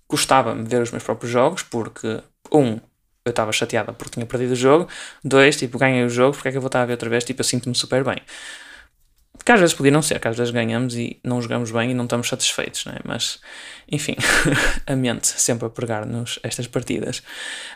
custava-me 0.07 0.69
ver 0.69 0.83
os 0.83 0.91
meus 0.91 1.03
próprios 1.03 1.33
jogos, 1.33 1.63
porque, 1.63 2.21
um, 2.53 2.79
eu 3.25 3.31
estava 3.31 3.53
chateada 3.53 3.93
porque 3.93 4.15
tinha 4.15 4.27
perdido 4.27 4.53
o 4.53 4.57
jogo, 4.57 4.89
dois, 5.25 5.57
tipo, 5.57 5.79
ganhei 5.79 6.05
o 6.05 6.11
jogo, 6.11 6.35
porque 6.35 6.49
é 6.49 6.51
que 6.51 6.57
eu 6.59 6.63
vou 6.63 6.69
estar 6.69 6.83
a 6.83 6.87
ver 6.87 6.93
outra 6.93 7.09
vez, 7.09 7.25
tipo, 7.25 7.41
eu 7.41 7.45
sinto-me 7.45 7.75
super 7.75 8.05
bem. 8.05 8.19
Que 9.45 9.53
às 9.53 9.61
vezes 9.61 9.75
podia 9.75 9.91
não 9.91 10.03
ser, 10.03 10.21
que 10.21 10.29
às 10.29 10.37
vezes 10.37 10.53
ganhamos 10.53 10.95
e 10.95 11.19
não 11.25 11.41
jogamos 11.41 11.71
bem 11.71 11.91
e 11.91 11.95
não 11.95 12.05
estamos 12.05 12.29
satisfeitos, 12.29 12.85
não 12.85 12.93
é? 12.93 12.99
Mas, 13.05 13.39
enfim, 13.91 14.17
a 14.87 14.95
mente 14.95 15.27
sempre 15.29 15.67
a 15.67 15.71
pregar-nos 15.71 16.39
estas 16.43 16.67
partidas. 16.67 17.23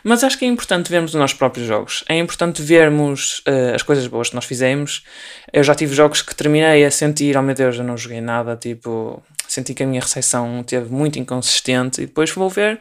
Mas 0.03 0.23
acho 0.23 0.37
que 0.37 0.45
é 0.45 0.47
importante 0.47 0.89
vermos 0.89 1.13
os 1.13 1.19
nossos 1.19 1.37
próprios 1.37 1.67
jogos. 1.67 2.03
É 2.07 2.17
importante 2.17 2.61
vermos 2.61 3.39
uh, 3.39 3.75
as 3.75 3.81
coisas 3.81 4.05
boas 4.07 4.29
que 4.29 4.35
nós 4.35 4.45
fizemos. 4.45 5.03
Eu 5.51 5.63
já 5.63 5.73
tive 5.73 5.95
jogos 5.95 6.21
que 6.21 6.35
terminei 6.35 6.85
a 6.85 6.91
sentir, 6.91 7.35
oh 7.35 7.41
meu 7.41 7.55
Deus, 7.55 7.77
eu 7.77 7.83
não 7.83 7.97
joguei 7.97 8.21
nada, 8.21 8.55
tipo, 8.55 9.21
senti 9.47 9.73
que 9.73 9.83
a 9.83 9.87
minha 9.87 10.01
recepção 10.01 10.63
teve 10.63 10.91
muito 10.91 11.17
inconsistente 11.19 12.01
e 12.01 12.05
depois 12.05 12.29
vou 12.31 12.49
ver 12.49 12.79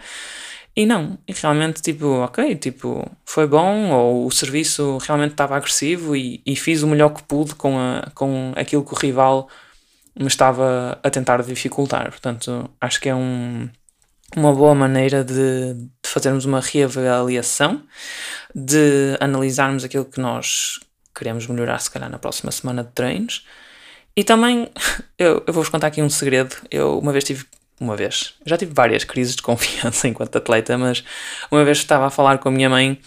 E 0.77 0.87
não, 0.87 1.17
e 1.29 1.33
realmente, 1.33 1.81
tipo, 1.81 2.07
ok, 2.07 2.57
tipo, 2.57 3.09
foi 3.25 3.47
bom, 3.47 3.91
ou 3.93 4.27
o 4.27 4.31
serviço 4.31 4.99
realmente 4.99 5.33
estava 5.33 5.57
agressivo 5.57 6.17
e, 6.17 6.43
e 6.45 6.57
fiz 6.57 6.83
o 6.83 6.89
melhor 6.89 7.11
que 7.11 7.23
pude 7.23 7.55
com, 7.55 7.79
a, 7.79 8.11
com 8.13 8.53
aquilo 8.57 8.85
que 8.85 8.93
o 8.93 8.97
rival 8.97 9.49
me 10.19 10.27
estava 10.27 10.99
a 11.03 11.11
tentar 11.11 11.43
dificultar. 11.43 12.11
Portanto, 12.11 12.69
acho 12.81 13.01
que 13.01 13.09
é 13.09 13.15
um, 13.15 13.69
uma 14.37 14.53
boa 14.53 14.75
maneira 14.75 15.23
de, 15.23 15.75
de 15.75 16.09
fazermos 16.11 16.45
uma 16.45 16.61
reavaliação, 16.61 17.83
de 18.53 19.17
analisarmos 19.21 19.85
aquilo 19.85 20.05
que 20.05 20.21
nós 20.21 20.81
queremos 21.15 21.47
melhorar, 21.47 21.79
se 21.79 21.91
calhar, 21.91 22.11
na 22.11 22.19
próxima 22.19 22.51
semana 22.51 22.83
de 22.83 22.91
treinos. 22.91 23.47
E 24.17 24.25
também, 24.25 24.69
eu, 25.19 25.43
eu 25.47 25.53
vou-vos 25.53 25.69
contar 25.69 25.89
aqui 25.89 26.03
um 26.03 26.11
segredo. 26.11 26.57
Eu 26.69 26.99
uma 26.99 27.13
vez 27.13 27.23
tive 27.23 27.47
uma 27.81 27.97
vez. 27.97 28.35
Já 28.47 28.57
tive 28.57 28.73
várias 28.75 29.05
crises 29.05 29.37
de 29.37 29.43
confiança 29.43 30.07
enquanto 30.09 30.37
atleta, 30.37 30.79
mas 30.79 31.05
uma 31.51 31.65
vez 31.65 31.79
estava 31.79 32.07
a 32.07 32.11
falar 32.11 32.39
com 32.39 32.49
a 32.49 32.53
minha 32.53 32.69
mãe 32.71 33.01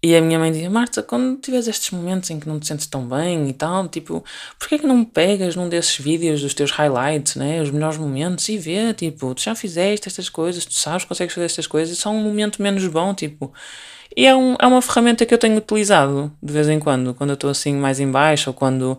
e 0.00 0.14
a 0.14 0.20
minha 0.20 0.38
mãe 0.38 0.52
dizia: 0.52 0.70
Marta, 0.70 1.02
quando 1.02 1.40
tiveres 1.40 1.66
estes 1.66 1.90
momentos 1.90 2.30
em 2.30 2.38
que 2.38 2.48
não 2.48 2.60
te 2.60 2.68
sentes 2.68 2.86
tão 2.86 3.06
bem 3.06 3.48
e 3.48 3.52
tal, 3.52 3.88
tipo, 3.88 4.24
porquê 4.58 4.76
é 4.76 4.78
que 4.78 4.86
não 4.86 5.04
pegas 5.04 5.56
num 5.56 5.68
desses 5.68 5.98
vídeos 5.98 6.40
dos 6.40 6.54
teus 6.54 6.70
highlights, 6.70 7.34
né? 7.34 7.60
Os 7.60 7.70
melhores 7.70 7.98
momentos 7.98 8.48
e 8.48 8.56
vê, 8.56 8.94
tipo, 8.94 9.34
tu 9.34 9.42
já 9.42 9.54
fizeste 9.56 10.08
estas 10.08 10.28
coisas, 10.28 10.64
tu 10.64 10.74
sabes 10.74 11.04
consegues 11.04 11.34
fazer 11.34 11.46
estas 11.46 11.66
coisas, 11.66 11.98
só 11.98 12.10
um 12.10 12.22
momento 12.22 12.62
menos 12.62 12.86
bom, 12.86 13.12
tipo. 13.12 13.52
E 14.16 14.26
é, 14.26 14.34
um, 14.34 14.56
é 14.58 14.66
uma 14.66 14.80
ferramenta 14.80 15.26
que 15.26 15.34
eu 15.34 15.38
tenho 15.38 15.56
utilizado 15.58 16.32
de 16.42 16.52
vez 16.52 16.68
em 16.68 16.78
quando, 16.78 17.14
quando 17.14 17.30
eu 17.30 17.34
estou 17.34 17.50
assim 17.50 17.74
mais 17.74 18.00
em 18.00 18.10
baixo 18.10 18.50
ou 18.50 18.54
quando 18.54 18.98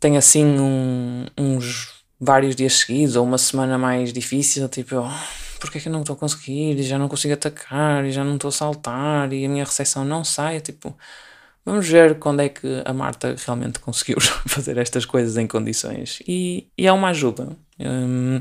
tenho 0.00 0.16
assim 0.16 0.44
um, 0.44 1.26
uns 1.36 1.97
vários 2.20 2.56
dias 2.56 2.74
seguidos 2.74 3.16
ou 3.16 3.24
uma 3.24 3.38
semana 3.38 3.78
mais 3.78 4.12
difícil, 4.12 4.68
tipo, 4.68 4.94
eu, 4.94 5.06
porque 5.60 5.78
é 5.78 5.80
que 5.80 5.88
eu 5.88 5.92
não 5.92 6.00
estou 6.00 6.14
a 6.14 6.18
conseguir? 6.18 6.78
E 6.78 6.82
já 6.82 6.98
não 6.98 7.08
consigo 7.08 7.34
atacar 7.34 8.04
e 8.04 8.10
já 8.10 8.24
não 8.24 8.34
estou 8.34 8.48
a 8.48 8.52
saltar 8.52 9.32
e 9.32 9.44
a 9.44 9.48
minha 9.48 9.64
recepção 9.64 10.04
não 10.04 10.24
sai, 10.24 10.60
tipo, 10.60 10.96
vamos 11.64 11.88
ver 11.88 12.18
quando 12.18 12.40
é 12.40 12.48
que 12.48 12.82
a 12.84 12.92
Marta 12.92 13.36
realmente 13.46 13.78
conseguiu 13.78 14.20
fazer 14.46 14.78
estas 14.78 15.04
coisas 15.04 15.36
em 15.36 15.46
condições. 15.46 16.20
E, 16.26 16.68
e 16.76 16.86
é 16.86 16.92
uma 16.92 17.08
ajuda. 17.08 17.56
Hum, 17.80 18.40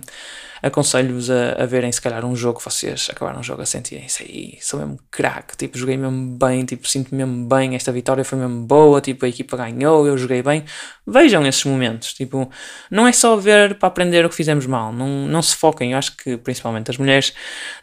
aconselho-vos 0.62 1.30
a, 1.30 1.64
a, 1.64 1.66
verem 1.66 1.92
se 1.92 2.02
calhar 2.02 2.26
um 2.26 2.36
jogo 2.36 2.58
que 2.58 2.66
vocês 2.66 3.08
acabaram 3.12 3.40
o 3.40 3.44
jogo 3.44 3.62
a 3.62 3.66
sentir 3.66 4.04
isso 4.04 4.24
aí, 4.24 4.58
sou 4.62 4.80
mesmo 4.80 5.00
craque, 5.12 5.56
tipo, 5.56 5.78
joguei 5.78 5.96
mesmo 5.96 6.38
bem, 6.38 6.66
tipo, 6.66 6.88
sinto 6.88 7.14
mesmo 7.14 7.46
bem, 7.48 7.76
esta 7.76 7.92
vitória 7.92 8.24
foi 8.24 8.40
mesmo 8.40 8.66
boa, 8.66 9.00
tipo, 9.00 9.26
a 9.26 9.30
equipa 9.30 9.56
ganhou, 9.56 10.08
eu 10.08 10.18
joguei 10.18 10.42
bem. 10.42 10.66
Vejam 11.06 11.46
esses 11.46 11.64
momentos, 11.66 12.14
tipo, 12.14 12.50
não 12.90 13.08
é 13.08 13.12
só 13.12 13.36
ver 13.36 13.76
para 13.76 13.88
aprender 13.88 14.26
o 14.26 14.30
que 14.30 14.36
fizemos 14.36 14.66
mal, 14.66 14.92
não, 14.92 15.28
não 15.28 15.42
se 15.42 15.56
foquem, 15.56 15.92
eu 15.92 15.98
acho 15.98 16.18
que 16.18 16.38
principalmente 16.38 16.90
as 16.90 16.98
mulheres 16.98 17.34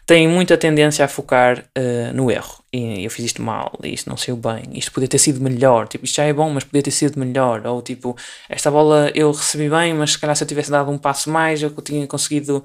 têm 0.05 0.27
muita 0.27 0.57
tendência 0.57 1.05
a 1.05 1.07
focar 1.07 1.59
uh, 1.59 2.13
no 2.13 2.29
erro. 2.29 2.64
Eu 2.75 3.09
fiz 3.09 3.25
isto 3.25 3.41
mal, 3.41 3.71
isto 3.83 4.09
não 4.09 4.17
saiu 4.17 4.35
bem, 4.35 4.63
isto 4.73 4.91
podia 4.91 5.07
ter 5.07 5.17
sido 5.17 5.39
melhor, 5.39 5.87
tipo, 5.87 6.03
isto 6.03 6.15
já 6.15 6.23
é 6.23 6.33
bom, 6.33 6.49
mas 6.49 6.63
podia 6.63 6.81
ter 6.83 6.91
sido 6.91 7.17
melhor, 7.19 7.65
ou 7.65 7.81
tipo, 7.81 8.17
esta 8.49 8.69
bola 8.69 9.11
eu 9.15 9.31
recebi 9.31 9.69
bem, 9.69 9.93
mas 9.93 10.11
se 10.11 10.19
calhar 10.19 10.35
se 10.35 10.43
eu 10.43 10.47
tivesse 10.47 10.71
dado 10.71 10.91
um 10.91 10.97
passo 10.97 11.29
mais, 11.29 11.61
eu 11.61 11.69
tinha 11.81 12.05
conseguido 12.07 12.63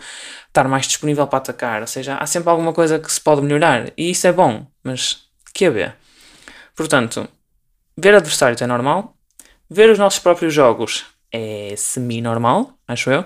estar 0.48 0.66
mais 0.66 0.86
disponível 0.86 1.26
para 1.26 1.38
atacar. 1.38 1.80
Ou 1.80 1.86
seja, 1.86 2.16
há 2.16 2.26
sempre 2.26 2.50
alguma 2.50 2.72
coisa 2.72 2.98
que 2.98 3.12
se 3.12 3.20
pode 3.20 3.42
melhorar. 3.42 3.92
E 3.96 4.10
isso 4.10 4.26
é 4.26 4.32
bom, 4.32 4.66
mas 4.82 5.24
que 5.54 5.66
a 5.66 5.70
ver? 5.70 5.94
Portanto, 6.74 7.28
ver 7.96 8.14
adversários 8.14 8.60
é 8.62 8.66
normal. 8.66 9.14
Ver 9.68 9.90
os 9.90 9.98
nossos 9.98 10.18
próprios 10.18 10.52
jogos 10.52 11.04
é 11.32 11.74
semi-normal, 11.76 12.72
acho 12.88 13.10
eu. 13.10 13.24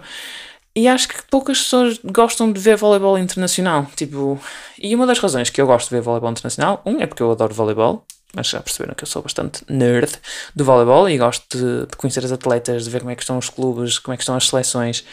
E 0.77 0.89
acho 0.89 1.09
que 1.09 1.23
poucas 1.31 1.59
pessoas 1.59 2.01
gostam 2.05 2.51
de 2.51 2.61
ver 2.61 2.77
voleibol 2.77 3.17
internacional. 3.17 3.87
Tipo, 3.95 4.41
e 4.79 4.95
uma 4.95 5.07
das 5.07 5.19
razões 5.21 5.49
que 5.49 5.61
eu 5.61 5.67
gosto 5.67 5.89
de 5.89 5.95
ver 5.95 6.03
voleibol 6.03 6.31
internacional, 6.31 6.83
um 6.85 7.01
é 7.01 7.07
porque 7.07 7.23
eu 7.23 7.31
adoro 7.31 7.55
voleibol, 7.55 8.05
mas 8.35 8.49
já 8.49 8.61
perceberam 8.61 8.95
que 8.95 9.05
eu 9.05 9.07
sou 9.07 9.23
bastante 9.23 9.63
nerd 9.69 10.13
do 10.55 10.65
voleibol 10.65 11.09
e 11.09 11.17
gosto 11.17 11.57
de, 11.57 11.87
de, 11.87 11.97
conhecer 11.97 12.25
as 12.25 12.33
atletas, 12.33 12.85
de 12.85 12.91
ver 12.91 13.01
como 13.01 13.13
é 13.13 13.15
que 13.15 13.23
estão 13.23 13.39
os 13.39 13.49
clubes, 13.49 13.99
como 13.99 14.13
é 14.13 14.17
que 14.17 14.23
estão 14.23 14.35
as 14.35 14.49
seleções 14.49 15.05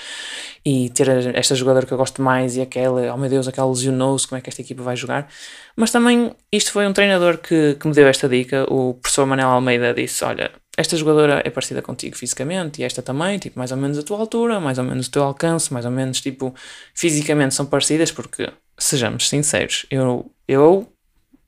e 0.66 0.90
ter 0.90 1.08
esta 1.36 1.56
jogadora 1.56 1.86
que 1.86 1.92
eu 1.92 1.98
gosto 1.98 2.22
mais 2.22 2.56
e 2.58 2.62
aquela, 2.62 3.14
oh 3.14 3.18
meu 3.18 3.30
Deus, 3.30 3.48
aquela 3.48 3.70
lesionou-se, 3.70 4.28
como 4.28 4.40
é 4.40 4.42
que 4.42 4.50
esta 4.50 4.62
equipa 4.62 4.82
vai 4.82 4.96
jogar. 4.96 5.28
Mas 5.76 5.92
também 5.92 6.36
isto 6.52 6.72
foi 6.72 6.88
um 6.88 6.94
treinador 6.94 7.38
que, 7.38 7.76
que 7.76 7.88
me 7.88 7.94
deu 7.94 8.08
esta 8.08 8.28
dica, 8.28 8.66
o 8.68 8.96
professor 8.96 9.26
Manel 9.26 9.50
Almeida 9.50 9.94
disse, 9.94 10.24
olha, 10.24 10.52
esta 10.78 10.96
jogadora 10.96 11.42
é 11.46 11.50
parecida 11.50 11.82
contigo 11.82 12.16
fisicamente 12.16 12.82
e 12.82 12.84
esta 12.84 13.02
também, 13.02 13.38
tipo, 13.38 13.60
mais 13.60 13.72
ou 13.72 13.78
menos 13.78 13.98
a 13.98 14.04
tua 14.04 14.18
altura, 14.18 14.60
mais 14.60 14.78
ou 14.78 14.84
menos 14.84 15.08
o 15.08 15.12
teu 15.12 15.24
alcance, 15.24 15.72
mais 15.74 15.86
ou 15.86 15.92
menos, 15.92 16.22
tipo, 16.22 16.54
fisicamente 16.94 17.54
são 17.54 17.66
parecidas 17.66 18.12
porque, 18.12 18.52
sejamos 18.78 19.28
sinceros, 19.28 19.86
eu, 19.92 20.32
eu 20.48 20.88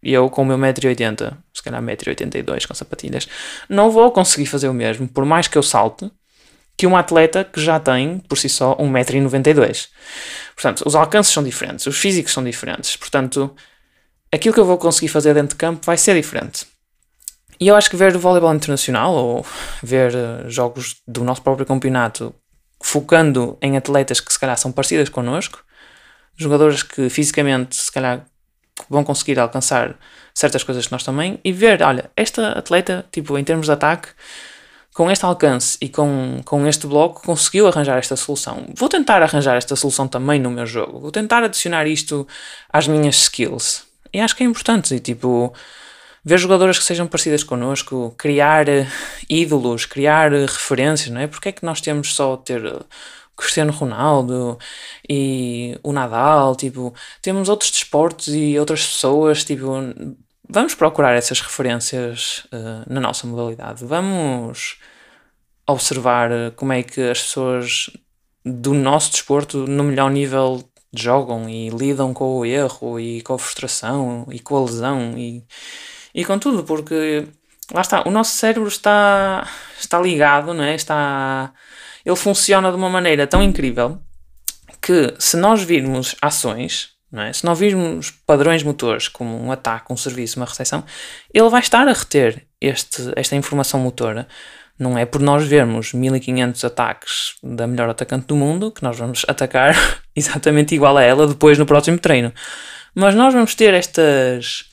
eu 0.04 0.30
com 0.30 0.42
o 0.42 0.46
meu 0.46 0.58
1,80m, 0.58 1.38
se 1.54 1.64
calhar 1.64 1.82
1,82m 1.82 2.68
com 2.68 2.74
sapatilhas, 2.74 3.28
não 3.70 3.90
vou 3.90 4.12
conseguir 4.12 4.46
fazer 4.46 4.68
o 4.68 4.74
mesmo, 4.74 5.08
por 5.08 5.24
mais 5.24 5.48
que 5.48 5.58
eu 5.58 5.64
salte, 5.64 6.12
que 6.76 6.86
uma 6.86 7.00
atleta 7.00 7.44
que 7.44 7.62
já 7.62 7.80
tem, 7.80 8.20
por 8.20 8.38
si 8.38 8.50
só, 8.50 8.76
1,92m. 8.76 9.88
Portanto, 10.56 10.84
os 10.86 10.96
alcances 10.96 11.32
são 11.32 11.44
diferentes, 11.44 11.86
os 11.86 11.98
físicos 11.98 12.34
são 12.34 12.44
diferentes. 12.44 12.98
Portanto, 12.98 13.56
aquilo 14.32 14.54
que 14.54 14.60
eu 14.60 14.66
vou 14.66 14.78
conseguir 14.78 15.08
fazer 15.08 15.34
dentro 15.34 15.50
de 15.50 15.56
campo 15.56 15.86
vai 15.86 15.98
ser 15.98 16.16
diferente. 16.16 16.66
E 17.64 17.68
eu 17.70 17.78
acho 17.78 17.90
que 17.90 17.96
ver 17.96 18.14
o 18.14 18.20
voleibol 18.20 18.54
internacional 18.54 19.14
ou 19.14 19.46
ver 19.82 20.14
uh, 20.14 20.50
jogos 20.50 20.98
do 21.08 21.24
nosso 21.24 21.42
próprio 21.42 21.66
campeonato 21.66 22.36
focando 22.82 23.58
em 23.62 23.78
atletas 23.78 24.20
que 24.20 24.34
se 24.34 24.38
calhar 24.38 24.58
são 24.58 24.70
parecidas 24.70 25.08
connosco, 25.08 25.64
jogadores 26.36 26.84
que 26.84 27.10
fisicamente 27.10 27.78
se 27.78 27.90
calhar 27.90 28.26
vão 28.90 29.02
conseguir 29.02 29.40
alcançar 29.40 29.96
certas 30.36 30.62
coisas 30.62 30.88
que 30.88 30.92
nós 30.92 31.06
também 31.06 31.40
e 31.42 31.54
ver, 31.54 31.82
olha, 31.84 32.12
esta 32.18 32.50
atleta, 32.50 33.06
tipo, 33.10 33.38
em 33.38 33.46
termos 33.46 33.68
de 33.68 33.72
ataque, 33.72 34.10
com 34.94 35.10
este 35.10 35.24
alcance 35.24 35.78
e 35.80 35.88
com, 35.88 36.42
com 36.44 36.68
este 36.68 36.86
bloco, 36.86 37.22
conseguiu 37.24 37.66
arranjar 37.70 37.98
esta 37.98 38.18
solução. 38.18 38.66
Vou 38.76 38.90
tentar 38.90 39.24
arranjar 39.24 39.56
esta 39.56 39.78
solução 39.78 40.06
também 40.06 40.38
no 40.38 40.52
meu 40.52 40.66
jogo. 40.66 41.00
Vou 41.00 41.14
tentar 41.14 41.42
adicionar 41.44 41.88
isto 41.88 42.28
às 42.70 42.90
minhas 42.90 43.16
skills. 43.16 43.86
E 44.14 44.20
acho 44.20 44.36
que 44.36 44.44
é 44.44 44.46
importante, 44.46 44.94
e, 44.96 45.00
tipo, 45.00 45.54
ver 46.24 46.38
jogadoras 46.38 46.80
que 46.80 46.86
sejam 46.86 47.08
parecidas 47.08 47.44
connosco, 47.44 48.14
criar 48.18 48.66
ídolos, 49.30 49.86
criar 49.86 50.32
referências, 50.32 51.10
não 51.10 51.22
é? 51.22 51.28
Porque 51.28 51.50
é 51.50 51.52
que 51.52 51.66
nós 51.66 51.82
temos 51.82 52.16
só 52.16 52.38
ter 52.38 52.62
Cristiano 53.36 53.74
Ronaldo 53.74 54.58
e 55.10 55.78
o 55.84 55.92
Nadal, 55.92 56.56
tipo, 56.56 56.94
temos 57.22 57.50
outros 57.50 57.72
desportos 57.72 58.30
e 58.30 58.58
outras 58.58 58.86
pessoas, 58.86 59.44
tipo, 59.44 59.68
vamos 60.48 60.76
procurar 60.76 61.14
essas 61.14 61.42
referências 61.42 62.46
uh, 62.54 62.84
na 62.88 63.02
nossa 63.02 63.28
modalidade. 63.28 63.84
Vamos 63.84 64.78
observar 65.68 66.52
como 66.56 66.74
é 66.74 66.84
que 66.84 67.02
as 67.02 67.22
pessoas 67.22 67.90
do 68.46 68.74
nosso 68.74 69.12
desporto 69.12 69.66
no 69.66 69.84
melhor 69.84 70.12
nível 70.12 70.64
jogam 70.94 71.50
e 71.50 71.70
lidam 71.70 72.14
com 72.14 72.38
o 72.38 72.46
erro 72.46 73.00
e 73.00 73.22
com 73.22 73.34
a 73.34 73.40
frustração 73.40 74.28
e 74.30 74.40
com 74.40 74.58
a 74.58 74.66
lesão 74.66 75.18
e, 75.18 75.44
e 76.14 76.24
com 76.26 76.38
tudo, 76.38 76.64
porque 76.64 77.28
lá 77.74 77.82
está, 77.82 78.08
o 78.08 78.12
nosso 78.12 78.36
cérebro 78.36 78.68
está, 78.68 79.48
está 79.80 80.00
ligado, 80.00 80.54
não 80.54 80.64
é? 80.64 80.76
Está 80.76 81.54
ele 82.06 82.16
funciona 82.16 82.70
de 82.70 82.76
uma 82.76 82.90
maneira 82.90 83.26
tão 83.26 83.42
incrível 83.42 84.00
que 84.82 85.14
se 85.18 85.38
nós 85.38 85.64
virmos 85.64 86.16
ações, 86.22 86.90
é? 87.14 87.32
se 87.32 87.46
nós 87.46 87.58
virmos 87.58 88.12
padrões 88.26 88.64
motores 88.64 89.08
como 89.08 89.42
um 89.42 89.52
ataque, 89.52 89.94
um 89.94 89.98
serviço, 89.98 90.38
uma 90.38 90.46
recepção, 90.46 90.84
ele 91.34 91.50
vai 91.50 91.62
estar 91.62 91.88
a 91.88 91.94
reter 91.94 92.46
este, 92.60 93.12
esta 93.16 93.36
informação 93.36 93.80
motora. 93.80 94.28
Não 94.78 94.98
é 94.98 95.06
por 95.06 95.22
nós 95.22 95.48
vermos 95.48 95.94
1500 95.94 96.66
ataques 96.66 97.36
da 97.42 97.68
melhor 97.68 97.90
atacante 97.90 98.26
do 98.26 98.36
mundo 98.36 98.72
que 98.72 98.84
nós 98.84 98.98
vamos 98.98 99.24
atacar 99.28 99.76
exatamente 100.16 100.76
igual 100.76 100.98
a 100.98 101.04
ela 101.04 101.28
depois 101.28 101.58
no 101.58 101.66
próximo 101.66 102.00
treino. 102.00 102.34
Mas 102.94 103.16
nós 103.16 103.34
vamos 103.34 103.56
ter 103.56 103.74
estas 103.74 104.66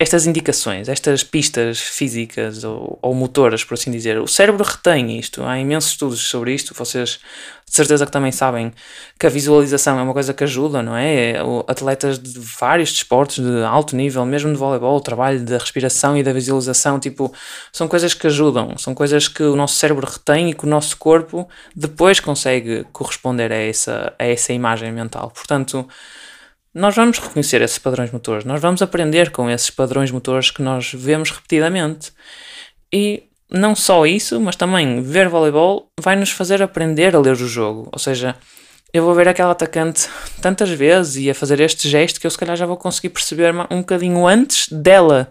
estas 0.00 0.26
indicações, 0.26 0.88
estas 0.88 1.22
pistas 1.22 1.78
físicas 1.78 2.64
ou, 2.64 2.98
ou, 3.02 3.12
motoras, 3.12 3.62
por 3.62 3.74
assim 3.74 3.90
dizer, 3.90 4.18
o 4.18 4.26
cérebro 4.26 4.64
retém 4.64 5.18
isto. 5.18 5.44
Há 5.44 5.58
imensos 5.58 5.90
estudos 5.90 6.20
sobre 6.20 6.54
isto. 6.54 6.72
Vocês 6.72 7.20
de 7.66 7.76
certeza 7.76 8.06
que 8.06 8.10
também 8.10 8.32
sabem 8.32 8.72
que 9.18 9.26
a 9.26 9.28
visualização 9.28 9.98
é 9.98 10.02
uma 10.02 10.14
coisa 10.14 10.32
que 10.32 10.42
ajuda, 10.42 10.82
não 10.82 10.96
é? 10.96 11.34
Atletas 11.68 12.18
de 12.18 12.40
vários 12.40 12.90
desportos 12.94 13.40
de 13.44 13.62
alto 13.62 13.94
nível, 13.94 14.24
mesmo 14.24 14.50
de 14.50 14.56
voleibol, 14.56 14.96
o 14.96 15.00
trabalho 15.02 15.44
da 15.44 15.58
respiração 15.58 16.16
e 16.16 16.22
da 16.22 16.32
visualização, 16.32 16.98
tipo, 16.98 17.30
são 17.70 17.86
coisas 17.86 18.14
que 18.14 18.26
ajudam, 18.26 18.78
são 18.78 18.94
coisas 18.94 19.28
que 19.28 19.42
o 19.42 19.54
nosso 19.54 19.74
cérebro 19.74 20.06
retém 20.10 20.48
e 20.48 20.54
que 20.54 20.64
o 20.64 20.68
nosso 20.68 20.96
corpo 20.96 21.46
depois 21.76 22.20
consegue 22.20 22.86
corresponder 22.90 23.52
a 23.52 23.56
essa, 23.56 24.14
a 24.18 24.24
essa 24.24 24.50
imagem 24.54 24.90
mental. 24.92 25.30
Portanto, 25.30 25.86
nós 26.74 26.94
vamos 26.94 27.18
reconhecer 27.18 27.60
esses 27.62 27.78
padrões 27.78 28.10
motores, 28.10 28.44
nós 28.44 28.60
vamos 28.60 28.80
aprender 28.80 29.30
com 29.30 29.50
esses 29.50 29.70
padrões 29.70 30.10
motores 30.10 30.50
que 30.50 30.62
nós 30.62 30.92
vemos 30.94 31.30
repetidamente. 31.30 32.12
E 32.92 33.24
não 33.50 33.74
só 33.74 34.06
isso, 34.06 34.40
mas 34.40 34.54
também 34.56 35.02
ver 35.02 35.28
voleibol 35.28 35.88
vai 36.00 36.14
nos 36.14 36.30
fazer 36.30 36.62
aprender 36.62 37.14
a 37.14 37.18
ler 37.18 37.32
o 37.32 37.48
jogo. 37.48 37.88
Ou 37.92 37.98
seja, 37.98 38.36
eu 38.92 39.04
vou 39.04 39.14
ver 39.14 39.28
aquela 39.28 39.52
atacante 39.52 40.08
tantas 40.40 40.70
vezes 40.70 41.16
e 41.16 41.30
a 41.30 41.34
fazer 41.34 41.60
este 41.60 41.88
gesto 41.88 42.20
que 42.20 42.26
eu 42.26 42.30
se 42.30 42.38
calhar 42.38 42.56
já 42.56 42.66
vou 42.66 42.76
conseguir 42.76 43.10
perceber 43.10 43.52
um 43.70 43.80
bocadinho 43.80 44.26
antes 44.26 44.68
dela 44.68 45.30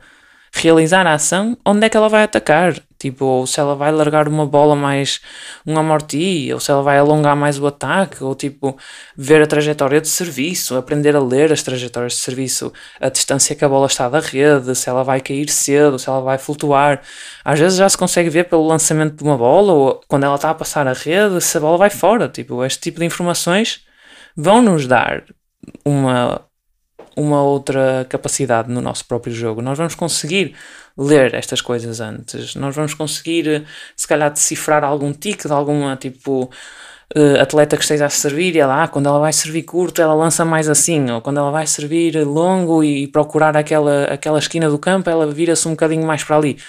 realizar 0.53 1.05
a 1.07 1.13
ação 1.13 1.57
onde 1.65 1.85
é 1.85 1.89
que 1.89 1.97
ela 1.97 2.09
vai 2.09 2.23
atacar. 2.23 2.75
Tipo, 2.99 3.23
ou 3.23 3.47
se 3.47 3.61
ela 3.61 3.75
vai 3.75 3.93
largar 3.93 4.27
uma 4.27 4.45
bola 4.45 4.75
mais 4.75 5.21
um 5.65 5.77
amorti, 5.77 6.51
ou 6.53 6.59
se 6.59 6.69
ela 6.69 6.83
vai 6.83 6.97
alongar 6.97 7.33
mais 7.33 7.57
o 7.57 7.65
ataque, 7.65 8.21
ou 8.21 8.35
tipo, 8.35 8.77
ver 9.15 9.41
a 9.41 9.47
trajetória 9.47 10.01
de 10.01 10.09
serviço, 10.09 10.75
aprender 10.75 11.15
a 11.15 11.19
ler 11.21 11.49
as 11.53 11.63
trajetórias 11.63 12.13
de 12.13 12.19
serviço, 12.19 12.73
a 12.99 13.07
distância 13.07 13.55
que 13.55 13.63
a 13.63 13.69
bola 13.69 13.87
está 13.87 14.09
da 14.09 14.19
rede, 14.19 14.75
se 14.75 14.89
ela 14.89 15.01
vai 15.01 15.21
cair 15.21 15.49
cedo, 15.49 15.97
se 15.97 16.09
ela 16.09 16.19
vai 16.19 16.37
flutuar. 16.37 17.01
Às 17.45 17.57
vezes 17.59 17.77
já 17.77 17.87
se 17.87 17.97
consegue 17.97 18.29
ver 18.29 18.49
pelo 18.49 18.67
lançamento 18.67 19.15
de 19.15 19.23
uma 19.23 19.37
bola, 19.37 19.71
ou 19.71 20.01
quando 20.09 20.25
ela 20.25 20.35
está 20.35 20.49
a 20.49 20.53
passar 20.55 20.85
a 20.85 20.93
rede, 20.93 21.39
se 21.39 21.57
a 21.57 21.61
bola 21.61 21.77
vai 21.77 21.89
fora. 21.89 22.27
Tipo, 22.27 22.65
este 22.65 22.81
tipo 22.81 22.99
de 22.99 23.05
informações 23.05 23.85
vão 24.35 24.61
nos 24.61 24.85
dar 24.87 25.23
uma 25.85 26.48
uma 27.19 27.43
outra 27.43 28.05
capacidade 28.09 28.71
no 28.71 28.81
nosso 28.81 29.05
próprio 29.05 29.33
jogo. 29.33 29.61
Nós 29.61 29.77
vamos 29.77 29.93
conseguir 29.93 30.55
ler 30.97 31.33
estas 31.33 31.61
coisas 31.61 31.99
antes, 31.99 32.55
nós 32.55 32.75
vamos 32.75 32.93
conseguir, 32.93 33.65
se 33.95 34.07
calhar, 34.07 34.31
decifrar 34.31 34.83
algum 34.83 35.11
tique 35.13 35.47
de 35.47 35.53
alguma 35.53 35.95
tipo. 35.95 36.49
Uh, 37.17 37.41
atleta 37.41 37.75
que 37.75 37.81
esteja 37.81 38.05
a 38.05 38.09
servir 38.09 38.55
ela, 38.55 38.83
ah, 38.83 38.87
quando 38.87 39.07
ela 39.07 39.17
vai 39.17 39.33
servir 39.33 39.63
curto, 39.63 39.99
ela 39.99 40.13
lança 40.13 40.45
mais 40.45 40.69
assim, 40.69 41.09
ou 41.09 41.19
quando 41.19 41.39
ela 41.39 41.49
vai 41.49 41.65
servir 41.65 42.23
longo 42.23 42.83
e 42.83 43.07
procurar 43.07 43.57
aquela, 43.57 44.03
aquela 44.03 44.37
esquina 44.37 44.69
do 44.69 44.77
campo, 44.77 45.09
ela 45.09 45.25
vira-se 45.25 45.67
um 45.67 45.71
bocadinho 45.71 46.05
mais 46.05 46.23
para 46.23 46.37
ali. 46.37 46.59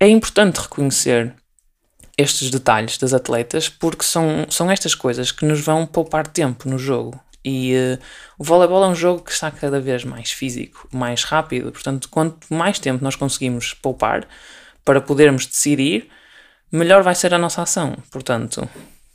É 0.00 0.08
importante 0.08 0.56
reconhecer 0.56 1.32
estes 2.18 2.50
detalhes 2.50 2.98
das 2.98 3.14
atletas 3.14 3.68
porque 3.68 4.04
são, 4.04 4.46
são 4.50 4.68
estas 4.68 4.96
coisas 4.96 5.30
que 5.30 5.44
nos 5.44 5.60
vão 5.60 5.86
poupar 5.86 6.26
tempo 6.26 6.68
no 6.68 6.76
jogo. 6.76 7.20
E 7.44 7.74
uh, 7.74 7.98
o 8.38 8.44
voleibol 8.44 8.84
é 8.84 8.88
um 8.88 8.94
jogo 8.94 9.22
que 9.22 9.32
está 9.32 9.50
cada 9.50 9.80
vez 9.80 10.04
mais 10.04 10.30
físico, 10.30 10.88
mais 10.92 11.24
rápido, 11.24 11.72
portanto, 11.72 12.08
quanto 12.08 12.52
mais 12.52 12.78
tempo 12.78 13.02
nós 13.02 13.16
conseguimos 13.16 13.74
poupar 13.74 14.26
para 14.84 15.00
podermos 15.00 15.46
decidir, 15.46 16.08
melhor 16.70 17.02
vai 17.02 17.14
ser 17.14 17.34
a 17.34 17.38
nossa 17.38 17.62
ação. 17.62 17.96
Portanto, 18.10 18.68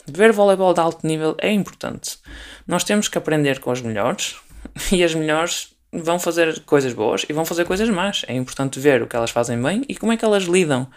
ver 0.05 0.31
voleibol 0.31 0.73
de 0.73 0.79
alto 0.79 1.05
nível 1.05 1.35
é 1.39 1.51
importante. 1.51 2.17
Nós 2.65 2.83
temos 2.83 3.07
que 3.07 3.17
aprender 3.17 3.59
com 3.59 3.71
os 3.71 3.81
melhores 3.81 4.35
e 4.91 5.03
as 5.03 5.15
melhores 5.15 5.73
vão 5.91 6.19
fazer 6.19 6.61
coisas 6.61 6.93
boas 6.93 7.25
e 7.27 7.33
vão 7.33 7.45
fazer 7.45 7.65
coisas 7.65 7.89
más. 7.89 8.23
É 8.27 8.33
importante 8.33 8.79
ver 8.79 9.01
o 9.01 9.07
que 9.07 9.15
elas 9.15 9.31
fazem 9.31 9.61
bem 9.61 9.83
e 9.87 9.95
como 9.95 10.11
é 10.11 10.17
que 10.17 10.25
elas 10.25 10.43
lidam 10.43 10.87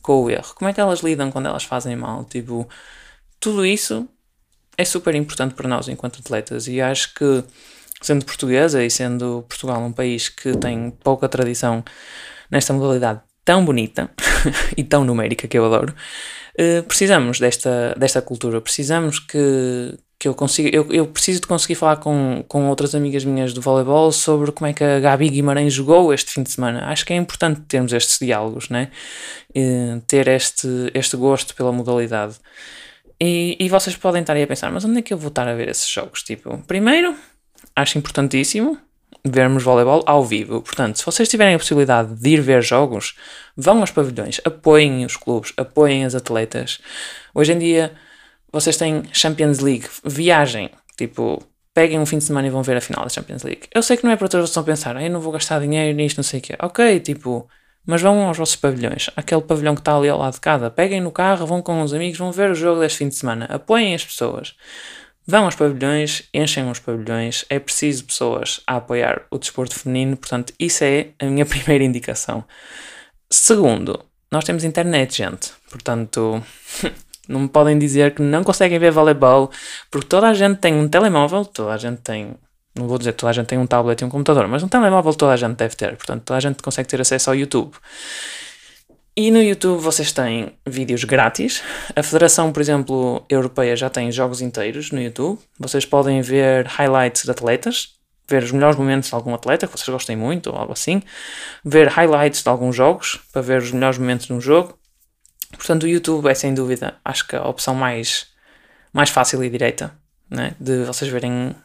com 0.00 0.22
o 0.22 0.30
erro, 0.30 0.54
como 0.54 0.68
é 0.68 0.72
que 0.72 0.80
elas 0.80 1.00
lidam 1.00 1.30
quando 1.30 1.46
elas 1.46 1.64
fazem 1.64 1.96
mal. 1.96 2.24
Tipo, 2.24 2.68
tudo 3.40 3.64
isso 3.64 4.08
é 4.78 4.84
super 4.84 5.14
importante 5.16 5.54
para 5.54 5.68
nós 5.68 5.88
enquanto 5.88 6.20
atletas 6.20 6.68
e 6.68 6.80
acho 6.80 7.12
que, 7.12 7.44
sendo 8.00 8.24
portuguesa 8.24 8.84
e 8.84 8.88
sendo 8.88 9.44
Portugal 9.48 9.82
um 9.82 9.92
país 9.92 10.28
que 10.28 10.56
tem 10.56 10.90
pouca 11.02 11.28
tradição 11.28 11.84
nesta 12.48 12.72
modalidade 12.72 13.20
tão 13.44 13.64
bonita 13.64 14.08
e 14.76 14.84
tão 14.84 15.04
numérica 15.04 15.48
que 15.48 15.58
eu 15.58 15.64
adoro, 15.66 15.92
eh, 16.56 16.82
precisamos 16.82 17.40
desta, 17.40 17.94
desta 17.98 18.20
cultura, 18.22 18.60
precisamos 18.60 19.18
que, 19.18 19.98
que 20.18 20.28
eu 20.28 20.34
consiga, 20.34 20.68
eu, 20.68 20.92
eu 20.92 21.06
preciso 21.06 21.40
de 21.40 21.46
conseguir 21.46 21.74
falar 21.74 21.96
com, 21.96 22.44
com 22.46 22.68
outras 22.68 22.94
amigas 22.94 23.24
minhas 23.24 23.52
do 23.54 23.60
voleibol 23.60 24.12
sobre 24.12 24.52
como 24.52 24.66
é 24.66 24.72
que 24.72 24.84
a 24.84 25.00
Gabi 25.00 25.30
Guimarães 25.30 25.72
jogou 25.72 26.12
este 26.12 26.32
fim 26.32 26.42
de 26.42 26.50
semana. 26.50 26.86
Acho 26.86 27.06
que 27.06 27.12
é 27.12 27.16
importante 27.16 27.62
termos 27.62 27.92
estes 27.92 28.18
diálogos, 28.18 28.68
né? 28.68 28.90
E 29.54 30.00
ter 30.06 30.28
este, 30.28 30.68
este 30.94 31.16
gosto 31.16 31.54
pela 31.54 31.72
modalidade. 31.72 32.34
E, 33.20 33.56
e 33.58 33.68
vocês 33.68 33.96
podem 33.96 34.20
estar 34.20 34.34
aí 34.34 34.42
a 34.42 34.46
pensar, 34.46 34.70
mas 34.70 34.84
onde 34.84 34.98
é 34.98 35.02
que 35.02 35.12
eu 35.12 35.18
vou 35.18 35.28
estar 35.28 35.46
a 35.48 35.54
ver 35.54 35.68
esses 35.68 35.88
jogos? 35.88 36.22
Tipo, 36.22 36.58
primeiro, 36.66 37.14
acho 37.74 37.98
importantíssimo 37.98 38.78
vermos 39.24 39.62
voleibol 39.62 40.02
ao 40.06 40.24
vivo. 40.24 40.62
Portanto, 40.62 40.98
se 40.98 41.04
vocês 41.04 41.28
tiverem 41.28 41.54
a 41.54 41.58
possibilidade 41.58 42.14
de 42.14 42.30
ir 42.30 42.40
ver 42.40 42.62
jogos, 42.62 43.16
vão 43.56 43.80
aos 43.80 43.90
pavilhões, 43.90 44.40
apoiem 44.44 45.04
os 45.04 45.16
clubes, 45.16 45.52
apoiem 45.56 46.04
as 46.04 46.14
atletas. 46.14 46.80
Hoje 47.34 47.52
em 47.52 47.58
dia, 47.58 47.92
vocês 48.52 48.76
têm 48.76 49.02
Champions 49.12 49.58
League, 49.58 49.88
viagem, 50.04 50.70
tipo, 50.96 51.42
peguem 51.74 51.98
um 51.98 52.06
fim 52.06 52.18
de 52.18 52.24
semana 52.24 52.46
e 52.46 52.50
vão 52.50 52.62
ver 52.62 52.76
a 52.76 52.80
final 52.80 53.04
da 53.04 53.10
Champions 53.10 53.42
League. 53.42 53.62
Eu 53.74 53.82
sei 53.82 53.96
que 53.96 54.04
não 54.04 54.12
é 54.12 54.16
para 54.16 54.28
todos 54.28 54.50
vocês 54.50 54.64
pensar, 54.64 55.00
eu 55.02 55.10
não 55.10 55.20
vou 55.20 55.32
gastar 55.32 55.60
dinheiro 55.60 55.96
nisto, 55.96 56.18
não 56.18 56.24
sei 56.24 56.40
o 56.40 56.42
quê. 56.42 56.56
Ok, 56.60 57.00
tipo, 57.00 57.48
mas 57.88 58.02
vão 58.02 58.20
aos 58.28 58.36
vossos 58.36 58.54
pavilhões, 58.54 59.08
aquele 59.16 59.40
pavilhão 59.40 59.74
que 59.74 59.80
está 59.80 59.96
ali 59.96 60.10
ao 60.10 60.18
lado 60.18 60.34
de 60.34 60.40
casa, 60.42 60.68
peguem 60.68 61.00
no 61.00 61.10
carro, 61.10 61.46
vão 61.46 61.62
com 61.62 61.80
os 61.80 61.94
amigos, 61.94 62.18
vão 62.18 62.30
ver 62.30 62.50
o 62.50 62.54
jogo 62.54 62.82
deste 62.82 62.98
fim 62.98 63.08
de 63.08 63.14
semana, 63.14 63.46
apoiem 63.46 63.94
as 63.94 64.04
pessoas. 64.04 64.54
Vão 65.26 65.46
aos 65.46 65.54
pavilhões, 65.54 66.28
enchem 66.34 66.70
os 66.70 66.78
pavilhões, 66.78 67.46
é 67.48 67.58
preciso 67.58 68.04
pessoas 68.04 68.60
a 68.66 68.76
apoiar 68.76 69.22
o 69.30 69.38
desporto 69.38 69.74
feminino, 69.74 70.18
portanto, 70.18 70.52
isso 70.58 70.84
é 70.84 71.12
a 71.18 71.24
minha 71.24 71.46
primeira 71.48 71.82
indicação. 71.82 72.44
Segundo, 73.30 74.04
nós 74.30 74.44
temos 74.44 74.64
internet, 74.64 75.16
gente, 75.16 75.52
portanto, 75.70 76.44
não 77.26 77.40
me 77.40 77.48
podem 77.48 77.78
dizer 77.78 78.14
que 78.14 78.20
não 78.20 78.44
conseguem 78.44 78.78
ver 78.78 78.92
voleibol, 78.92 79.50
porque 79.90 80.08
toda 80.08 80.28
a 80.28 80.34
gente 80.34 80.58
tem 80.58 80.74
um 80.74 80.86
telemóvel, 80.86 81.42
toda 81.46 81.72
a 81.72 81.78
gente 81.78 82.02
tem 82.02 82.34
não 82.78 82.88
vou 82.88 82.98
dizer 82.98 83.12
que 83.12 83.18
toda 83.18 83.30
a 83.30 83.32
gente 83.32 83.46
tem 83.46 83.58
um 83.58 83.66
tablet 83.66 84.00
e 84.00 84.04
um 84.04 84.08
computador, 84.08 84.46
mas 84.48 84.62
um 84.62 84.68
telemóvel 84.68 85.14
toda 85.14 85.32
a 85.32 85.36
gente 85.36 85.56
deve 85.56 85.76
ter, 85.76 85.96
portanto 85.96 86.22
toda 86.24 86.38
a 86.38 86.40
gente 86.40 86.62
consegue 86.62 86.88
ter 86.88 87.00
acesso 87.00 87.30
ao 87.30 87.36
YouTube. 87.36 87.76
E 89.16 89.32
no 89.32 89.42
YouTube 89.42 89.80
vocês 89.80 90.12
têm 90.12 90.52
vídeos 90.64 91.02
grátis. 91.02 91.60
A 91.96 92.04
Federação, 92.04 92.52
por 92.52 92.60
exemplo, 92.60 93.24
Europeia 93.28 93.74
já 93.74 93.90
tem 93.90 94.12
jogos 94.12 94.40
inteiros 94.40 94.92
no 94.92 95.02
YouTube. 95.02 95.40
Vocês 95.58 95.84
podem 95.84 96.22
ver 96.22 96.68
highlights 96.68 97.24
de 97.24 97.30
atletas, 97.32 97.94
ver 98.28 98.44
os 98.44 98.52
melhores 98.52 98.76
momentos 98.76 99.08
de 99.08 99.14
algum 99.16 99.34
atleta 99.34 99.66
que 99.66 99.76
vocês 99.76 99.88
gostem 99.88 100.16
muito 100.16 100.50
ou 100.50 100.56
algo 100.56 100.72
assim, 100.72 101.02
ver 101.64 101.88
highlights 101.88 102.44
de 102.44 102.48
alguns 102.48 102.76
jogos 102.76 103.18
para 103.32 103.42
ver 103.42 103.60
os 103.60 103.72
melhores 103.72 103.98
momentos 103.98 104.26
de 104.26 104.32
um 104.32 104.40
jogo. 104.40 104.78
Portanto, 105.50 105.82
o 105.82 105.88
YouTube 105.88 106.28
é 106.28 106.34
sem 106.34 106.54
dúvida, 106.54 106.94
acho 107.04 107.26
que 107.26 107.34
a 107.34 107.42
opção 107.42 107.74
mais, 107.74 108.28
mais 108.92 109.10
fácil 109.10 109.42
e 109.42 109.50
direita 109.50 109.98
né? 110.30 110.54
de 110.60 110.84
vocês 110.84 111.10
verem 111.10 111.56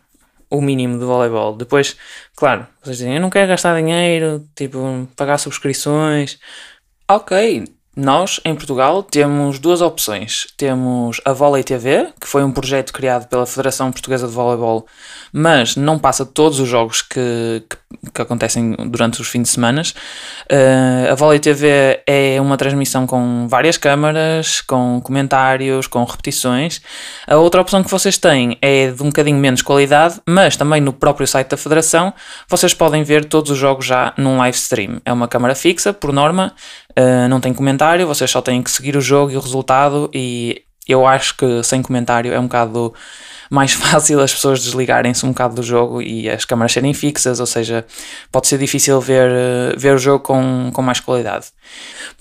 o 0.53 0.61
mínimo 0.61 0.99
de 0.99 1.05
voleibol. 1.05 1.55
Depois, 1.57 1.97
claro, 2.35 2.67
vocês 2.81 2.97
dizem, 2.97 3.15
eu 3.15 3.21
não 3.21 3.29
quero 3.29 3.47
gastar 3.47 3.75
dinheiro, 3.75 4.47
tipo, 4.55 4.77
pagar 5.15 5.39
subscrições. 5.39 6.39
Ok, 7.09 7.65
nós, 7.95 8.39
em 8.43 8.55
Portugal, 8.55 9.03
temos 9.03 9.59
duas 9.59 9.79
opções. 9.79 10.47
Temos 10.57 11.21
a 11.23 11.31
Volley 11.31 11.63
TV, 11.63 12.07
que 12.19 12.27
foi 12.27 12.43
um 12.43 12.51
projeto 12.51 12.91
criado 12.91 13.27
pela 13.27 13.45
Federação 13.45 13.91
Portuguesa 13.91 14.27
de 14.27 14.33
Voleibol, 14.33 14.87
mas 15.31 15.75
não 15.75 15.99
passa 15.99 16.25
todos 16.25 16.59
os 16.59 16.67
jogos 16.67 17.03
que, 17.03 17.63
que, 17.69 18.11
que 18.11 18.21
acontecem 18.21 18.75
durante 18.87 19.21
os 19.21 19.27
fins 19.27 19.43
de 19.43 19.49
semana. 19.49 19.83
Uh, 20.51 21.11
a 21.11 21.15
Volley 21.15 21.39
TV 21.39 22.01
é 22.07 22.41
uma 22.41 22.57
transmissão 22.57 23.05
com 23.05 23.47
várias 23.47 23.77
câmaras, 23.77 24.61
com 24.61 24.99
comentários, 25.03 25.85
com 25.85 26.03
repetições. 26.03 26.81
A 27.27 27.37
outra 27.37 27.61
opção 27.61 27.83
que 27.83 27.91
vocês 27.91 28.17
têm 28.17 28.57
é 28.59 28.89
de 28.89 29.03
um 29.03 29.07
bocadinho 29.07 29.37
menos 29.37 29.61
qualidade, 29.61 30.19
mas 30.27 30.57
também 30.57 30.81
no 30.81 30.93
próprio 30.93 31.27
site 31.27 31.49
da 31.49 31.57
Federação 31.57 32.11
vocês 32.49 32.73
podem 32.73 33.03
ver 33.03 33.25
todos 33.25 33.51
os 33.51 33.57
jogos 33.57 33.85
já 33.85 34.13
num 34.17 34.37
live 34.37 34.57
stream. 34.57 34.99
É 35.05 35.13
uma 35.13 35.27
câmara 35.27 35.53
fixa, 35.53 35.93
por 35.93 36.11
norma, 36.11 36.53
Uh, 36.93 37.27
não 37.27 37.39
tem 37.39 37.51
comentário, 37.83 38.07
vocês 38.07 38.31
só 38.31 38.41
têm 38.41 38.63
que 38.63 38.71
seguir 38.71 38.95
o 38.95 39.01
jogo 39.01 39.31
e 39.31 39.35
o 39.35 39.39
resultado. 39.39 40.09
E 40.13 40.63
eu 40.87 41.05
acho 41.05 41.35
que 41.35 41.61
sem 41.63 41.81
comentário 41.81 42.33
é 42.33 42.39
um 42.39 42.43
bocado 42.43 42.93
mais 43.49 43.73
fácil 43.75 44.21
as 44.21 44.33
pessoas 44.33 44.63
desligarem-se 44.63 45.25
um 45.25 45.29
bocado 45.29 45.55
do 45.55 45.63
jogo 45.63 46.01
e 46.01 46.29
as 46.29 46.45
câmaras 46.45 46.71
serem 46.71 46.93
fixas, 46.93 47.39
ou 47.41 47.45
seja, 47.45 47.85
pode 48.31 48.47
ser 48.47 48.57
difícil 48.57 48.99
ver, 49.01 49.29
uh, 49.29 49.77
ver 49.77 49.95
o 49.95 49.97
jogo 49.97 50.23
com, 50.23 50.71
com 50.73 50.81
mais 50.81 50.99
qualidade. 51.01 51.47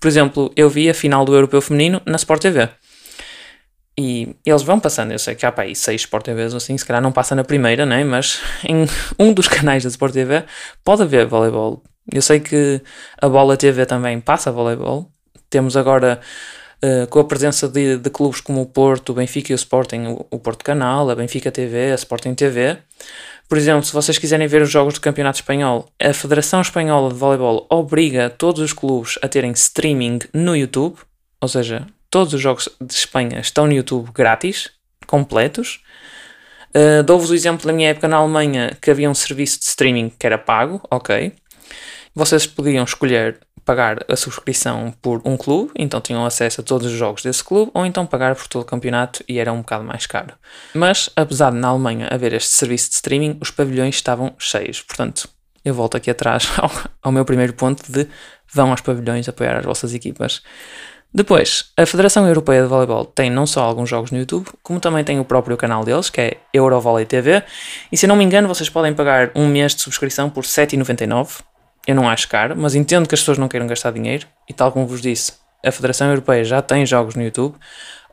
Por 0.00 0.08
exemplo, 0.08 0.52
eu 0.56 0.68
vi 0.68 0.90
a 0.90 0.94
final 0.94 1.24
do 1.24 1.34
Europeu 1.34 1.62
Feminino 1.62 2.02
na 2.04 2.16
Sport 2.16 2.42
TV. 2.42 2.68
E 3.96 4.34
eles 4.44 4.62
vão 4.62 4.80
passando, 4.80 5.12
eu 5.12 5.18
sei 5.18 5.34
que 5.34 5.44
há 5.44 5.52
para 5.52 5.64
aí 5.64 5.76
seis 5.76 6.00
Sport 6.00 6.24
TVs 6.24 6.54
assim, 6.54 6.76
se 6.78 6.84
calhar 6.84 7.02
não 7.02 7.12
passa 7.12 7.34
na 7.34 7.44
primeira, 7.44 7.84
né? 7.86 8.02
mas 8.02 8.40
em 8.64 8.86
um 9.18 9.32
dos 9.32 9.46
canais 9.46 9.82
da 9.84 9.90
Sport 9.90 10.14
TV 10.14 10.44
pode 10.82 11.02
haver 11.02 11.26
voleibol 11.26 11.82
eu 12.10 12.22
sei 12.22 12.40
que 12.40 12.80
a 13.20 13.28
Bola 13.28 13.56
TV 13.56 13.86
também 13.86 14.20
passa 14.20 14.50
voleibol. 14.50 15.11
Temos 15.52 15.76
agora, 15.76 16.18
uh, 16.82 17.06
com 17.08 17.20
a 17.20 17.24
presença 17.24 17.68
de, 17.68 17.98
de, 17.98 18.08
clubes 18.08 18.40
como 18.40 18.62
o 18.62 18.66
Porto, 18.66 19.10
o 19.10 19.14
Benfica 19.14 19.52
e 19.52 19.54
o 19.54 19.56
Sporting, 19.56 20.06
o, 20.06 20.26
o 20.30 20.38
Porto 20.38 20.64
Canal, 20.64 21.10
a 21.10 21.14
Benfica 21.14 21.52
TV, 21.52 21.92
a 21.92 21.94
Sporting 21.94 22.32
TV. 22.32 22.78
Por 23.50 23.58
exemplo, 23.58 23.84
se 23.84 23.92
vocês 23.92 24.16
quiserem 24.16 24.46
ver 24.48 24.62
os 24.62 24.70
jogos 24.70 24.94
do 24.94 25.00
Campeonato 25.02 25.36
Espanhol, 25.36 25.86
a 26.02 26.14
Federação 26.14 26.62
Espanhola 26.62 27.12
de 27.12 27.18
Voleibol 27.18 27.66
obriga 27.68 28.30
todos 28.30 28.62
os 28.62 28.72
clubes 28.72 29.18
a 29.20 29.28
terem 29.28 29.52
streaming 29.52 30.20
no 30.32 30.56
YouTube, 30.56 30.96
ou 31.38 31.48
seja, 31.48 31.86
todos 32.08 32.32
os 32.32 32.40
jogos 32.40 32.70
de 32.80 32.94
Espanha 32.94 33.40
estão 33.40 33.66
no 33.66 33.74
YouTube 33.74 34.10
grátis, 34.14 34.70
completos. 35.06 35.82
Uh, 36.70 37.02
Dou-vos 37.02 37.28
o 37.28 37.34
exemplo 37.34 37.66
da 37.66 37.74
minha 37.74 37.90
época 37.90 38.08
na 38.08 38.16
Alemanha 38.16 38.74
que 38.80 38.90
havia 38.90 39.10
um 39.10 39.14
serviço 39.14 39.58
de 39.58 39.66
streaming 39.66 40.10
que 40.18 40.26
era 40.26 40.38
pago, 40.38 40.80
ok. 40.90 41.34
Vocês 42.14 42.46
podiam 42.46 42.84
escolher 42.84 43.38
pagar 43.64 44.04
a 44.08 44.16
subscrição 44.16 44.92
por 45.00 45.22
um 45.24 45.36
clube, 45.36 45.70
então 45.76 46.00
tinham 46.00 46.26
acesso 46.26 46.60
a 46.60 46.64
todos 46.64 46.86
os 46.86 46.92
jogos 46.92 47.22
desse 47.22 47.44
clube, 47.44 47.70
ou 47.74 47.86
então 47.86 48.04
pagar 48.04 48.34
por 48.34 48.46
todo 48.48 48.62
o 48.62 48.66
campeonato 48.66 49.22
e 49.28 49.38
era 49.38 49.52
um 49.52 49.58
bocado 49.58 49.84
mais 49.84 50.06
caro. 50.06 50.34
Mas, 50.74 51.10
apesar 51.14 51.52
de 51.52 51.58
na 51.58 51.68
Alemanha 51.68 52.08
haver 52.10 52.32
este 52.32 52.50
serviço 52.50 52.88
de 52.90 52.96
streaming, 52.96 53.38
os 53.40 53.50
pavilhões 53.50 53.94
estavam 53.94 54.34
cheios. 54.38 54.82
Portanto, 54.82 55.28
eu 55.64 55.74
volto 55.74 55.96
aqui 55.96 56.10
atrás 56.10 56.50
ao, 56.58 56.70
ao 57.02 57.12
meu 57.12 57.24
primeiro 57.24 57.52
ponto 57.52 57.90
de 57.90 58.08
vão 58.52 58.70
aos 58.70 58.80
pavilhões 58.80 59.28
apoiar 59.28 59.56
as 59.56 59.64
vossas 59.64 59.94
equipas. 59.94 60.42
Depois, 61.14 61.66
a 61.76 61.84
Federação 61.84 62.26
Europeia 62.26 62.62
de 62.62 62.68
Voleibol 62.68 63.04
tem 63.04 63.30
não 63.30 63.46
só 63.46 63.62
alguns 63.62 63.88
jogos 63.88 64.10
no 64.10 64.18
YouTube, 64.18 64.48
como 64.62 64.80
também 64.80 65.04
tem 65.04 65.20
o 65.20 65.24
próprio 65.24 65.58
canal 65.58 65.84
deles, 65.84 66.08
que 66.08 66.20
é 66.20 66.36
Eurovolley 66.54 67.04
TV, 67.04 67.42
e 67.90 67.96
se 67.98 68.06
não 68.06 68.16
me 68.16 68.24
engano 68.24 68.48
vocês 68.48 68.70
podem 68.70 68.94
pagar 68.94 69.30
um 69.34 69.46
mês 69.46 69.74
de 69.74 69.82
subscrição 69.82 70.30
por 70.30 70.44
7,99. 70.44 71.42
Eu 71.86 71.94
não 71.94 72.08
acho 72.08 72.28
caro, 72.28 72.56
mas 72.56 72.74
entendo 72.74 73.08
que 73.08 73.14
as 73.14 73.20
pessoas 73.20 73.38
não 73.38 73.48
queiram 73.48 73.66
gastar 73.66 73.92
dinheiro, 73.92 74.26
e 74.48 74.52
tal 74.52 74.70
como 74.70 74.86
vos 74.86 75.00
disse, 75.00 75.32
a 75.64 75.70
Federação 75.72 76.08
Europeia 76.08 76.44
já 76.44 76.62
tem 76.62 76.86
jogos 76.86 77.14
no 77.14 77.22
YouTube, 77.22 77.56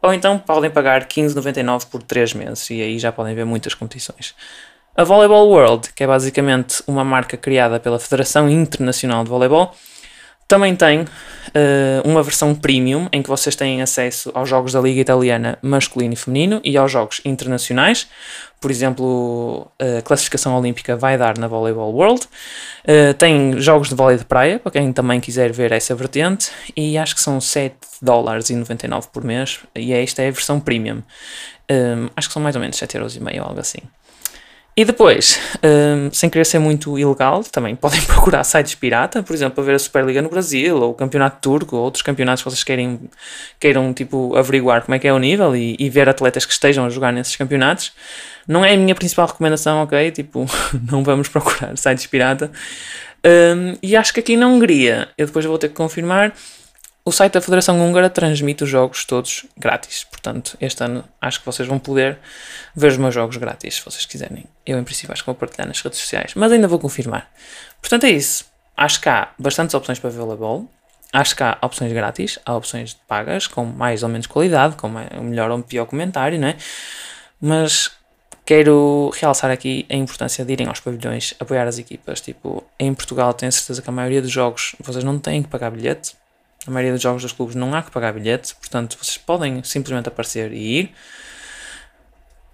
ou 0.02 0.14
então 0.14 0.40
podem 0.40 0.72
pagar 0.72 1.06
15,99 1.08 1.88
por 1.90 2.02
3 2.02 2.34
meses, 2.34 2.70
e 2.70 2.82
aí 2.82 2.98
já 2.98 3.12
podem 3.12 3.36
ver 3.36 3.46
muitas 3.46 3.74
competições. 3.74 4.34
A 4.96 5.04
Volleyball 5.04 5.48
World, 5.48 5.94
que 5.94 6.04
é 6.04 6.08
basicamente 6.08 6.84
uma 6.88 7.04
marca 7.04 7.38
criada 7.38 7.80
pela 7.80 8.00
Federação 8.00 8.50
Internacional 8.50 9.24
de 9.24 9.30
Voleibol, 9.30 9.74
também 10.50 10.76
tem 10.76 11.02
uh, 11.02 11.08
uma 12.04 12.24
versão 12.24 12.56
premium 12.56 13.08
em 13.14 13.22
que 13.22 13.30
vocês 13.30 13.56
têm 13.56 13.84
acesso 13.84 14.32
aos 14.34 14.50
jogos 14.50 14.74
da 14.74 14.82
Liga 14.82 15.00
Italiana 15.00 15.60
masculino 15.62 16.14
e 16.14 16.18
feminino 16.18 16.60
e 16.64 16.76
aos 16.76 16.92
jogos 16.92 17.22
internacionais. 17.24 18.08
Por 18.60 18.72
exemplo, 18.72 19.72
a 19.80 20.02
classificação 20.02 20.58
olímpica 20.58 20.98
vai 20.98 21.20
dar 21.20 21.38
na 21.38 21.48
Volleyball 21.48 21.94
World. 21.94 22.28
Uh, 22.84 23.14
tem 23.14 23.62
jogos 23.62 23.90
de 23.90 23.96
vôlei 23.96 24.18
de 24.18 24.26
praia, 24.26 24.58
para 24.58 24.72
quem 24.72 24.92
também 24.92 25.20
quiser 25.20 25.52
ver 25.54 25.72
essa 25.72 25.94
vertente, 25.94 26.50
e 26.76 26.98
acho 26.98 27.14
que 27.14 27.22
são 27.22 27.40
7 27.40 27.76
dólares 28.02 28.50
e 28.50 28.56
99 28.56 29.10
por 29.14 29.24
mês, 29.24 29.60
e 29.76 29.94
esta 29.94 30.24
é 30.24 30.30
a 30.30 30.32
versão 30.32 30.60
premium. 30.60 31.04
Um, 31.72 32.08
eh, 32.08 32.10
acho 32.18 32.28
que 32.28 32.34
são 32.34 32.42
mais 32.42 32.56
ou 32.56 32.62
menos 32.62 32.76
7 32.76 32.96
euros 32.98 33.16
e 33.16 33.22
meio, 33.22 33.44
algo 33.44 33.60
assim. 33.60 33.80
E 34.80 34.86
depois, 34.86 35.38
um, 35.62 36.10
sem 36.10 36.30
querer 36.30 36.46
ser 36.46 36.58
muito 36.58 36.98
ilegal, 36.98 37.44
também 37.44 37.76
podem 37.76 38.02
procurar 38.04 38.46
sites 38.46 38.76
pirata, 38.76 39.22
por 39.22 39.34
exemplo, 39.34 39.56
para 39.56 39.64
ver 39.66 39.76
a 39.76 39.80
Superliga 39.80 40.22
no 40.22 40.30
Brasil, 40.30 40.78
ou 40.78 40.92
o 40.92 40.94
Campeonato 40.94 41.42
Turco, 41.42 41.76
ou 41.76 41.84
outros 41.84 42.02
campeonatos 42.02 42.42
que 42.42 42.50
vocês 42.50 42.64
querem, 42.64 42.98
queiram 43.60 43.94
tipo, 43.94 44.34
averiguar 44.38 44.84
como 44.84 44.96
é 44.96 45.00
que 45.00 45.06
é 45.06 45.12
o 45.12 45.20
nível 45.20 45.54
e, 45.54 45.76
e 45.78 45.90
ver 45.90 46.08
atletas 46.08 46.46
que 46.46 46.54
estejam 46.54 46.86
a 46.86 46.90
jogar 46.90 47.12
nesses 47.12 47.36
campeonatos. 47.36 47.92
Não 48.48 48.64
é 48.64 48.74
a 48.74 48.78
minha 48.78 48.96
principal 48.96 49.28
recomendação, 49.28 49.84
ok? 49.84 50.12
Tipo, 50.16 50.46
não 50.90 51.04
vamos 51.04 51.28
procurar 51.28 51.78
sites 51.78 52.08
pirata. 52.08 52.50
Um, 53.26 53.76
e 53.84 53.98
acho 53.98 54.14
que 54.14 54.22
aqui 54.22 54.38
na 54.38 54.48
Hungria, 54.48 55.10
eu 55.18 55.26
depois 55.26 55.44
vou 55.44 55.58
ter 55.58 55.68
que 55.68 55.76
confirmar, 55.76 56.34
o 57.10 57.12
site 57.12 57.34
da 57.34 57.42
Federação 57.42 57.80
Húngara 57.82 58.08
transmite 58.08 58.64
os 58.64 58.70
jogos 58.70 59.04
todos 59.04 59.44
grátis. 59.58 60.04
Portanto, 60.04 60.56
este 60.62 60.84
ano 60.84 61.04
acho 61.20 61.40
que 61.40 61.46
vocês 61.46 61.68
vão 61.68 61.80
poder 61.80 62.20
ver 62.76 62.92
os 62.92 62.98
meus 62.98 63.16
jogos 63.16 63.36
grátis, 63.36 63.76
se 63.76 63.82
vocês 63.84 64.06
quiserem. 64.06 64.46
Eu, 64.64 64.78
em 64.78 64.84
princípio, 64.84 65.12
acho 65.12 65.24
que 65.24 65.26
vou 65.26 65.34
partilhar 65.34 65.68
nas 65.68 65.82
redes 65.82 65.98
sociais, 65.98 66.34
mas 66.36 66.52
ainda 66.52 66.68
vou 66.68 66.78
confirmar. 66.78 67.28
Portanto, 67.82 68.06
é 68.06 68.12
isso. 68.12 68.46
Acho 68.78 69.02
que 69.02 69.10
há 69.10 69.30
bastantes 69.40 69.74
opções 69.74 69.98
para 69.98 70.12
voleibol. 70.12 70.70
Acho 71.12 71.36
que 71.36 71.42
há 71.42 71.58
opções 71.64 71.92
grátis, 71.92 72.38
há 72.46 72.56
opções 72.56 72.96
pagas, 73.08 73.48
com 73.48 73.66
mais 73.66 74.04
ou 74.04 74.10
menos 74.10 74.28
qualidade, 74.28 74.76
com 74.76 74.88
o 74.88 75.24
melhor 75.24 75.50
ou 75.50 75.64
pior 75.64 75.88
comentário, 75.88 76.38
né? 76.38 76.58
Mas 77.42 77.90
quero 78.46 79.12
realçar 79.20 79.50
aqui 79.50 79.88
a 79.90 79.96
importância 79.96 80.46
de 80.46 80.54
irem 80.54 80.68
aos 80.68 80.80
pavilhões 80.80 81.34
apoiar 81.40 81.68
as 81.68 81.80
equipas. 81.80 82.22
Tipo, 82.22 82.64
em 82.80 82.94
Portugal 82.94 83.34
tenho 83.34 83.52
certeza 83.52 83.82
que 83.82 83.90
a 83.90 83.94
maioria 83.94 84.22
dos 84.22 84.30
jogos 84.30 84.76
vocês 84.80 85.04
não 85.04 85.18
têm 85.18 85.42
que 85.42 85.50
pagar 85.50 85.72
bilhete 85.72 86.19
a 86.68 86.72
maioria 86.72 86.94
dos 86.94 87.02
jogos 87.02 87.22
dos 87.22 87.32
clubes 87.32 87.56
não 87.56 87.74
há 87.74 87.82
que 87.82 87.92
pagar 87.92 88.14
bilhete, 88.14 88.56
portanto 88.56 88.98
vocês 89.02 89.18
podem 89.18 89.64
simplesmente 89.64 90.10
aparecer 90.10 90.52
e 90.52 90.80
ir. 90.80 90.96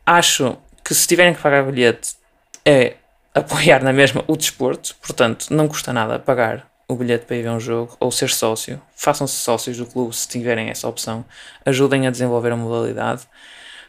Acho 0.05 0.57
que 0.83 0.93
se 0.93 1.07
tiverem 1.07 1.33
que 1.33 1.41
pagar 1.41 1.63
bilhete 1.63 2.15
é 2.63 2.95
apoiar 3.33 3.83
na 3.83 3.91
mesma 3.91 4.23
o 4.27 4.37
desporto, 4.37 4.95
portanto 5.01 5.47
não 5.49 5.67
custa 5.67 5.91
nada 5.91 6.19
pagar 6.19 6.67
o 6.87 6.95
bilhete 6.95 7.25
para 7.25 7.35
ir 7.35 7.43
ver 7.43 7.49
um 7.49 7.59
jogo 7.59 7.97
ou 7.99 8.11
ser 8.11 8.29
sócio. 8.29 8.81
Façam-se 8.95 9.35
sócios 9.35 9.77
do 9.77 9.85
clube 9.85 10.15
se 10.15 10.27
tiverem 10.27 10.69
essa 10.69 10.87
opção. 10.87 11.25
Ajudem 11.65 12.07
a 12.07 12.11
desenvolver 12.11 12.51
a 12.51 12.55
modalidade, 12.55 13.23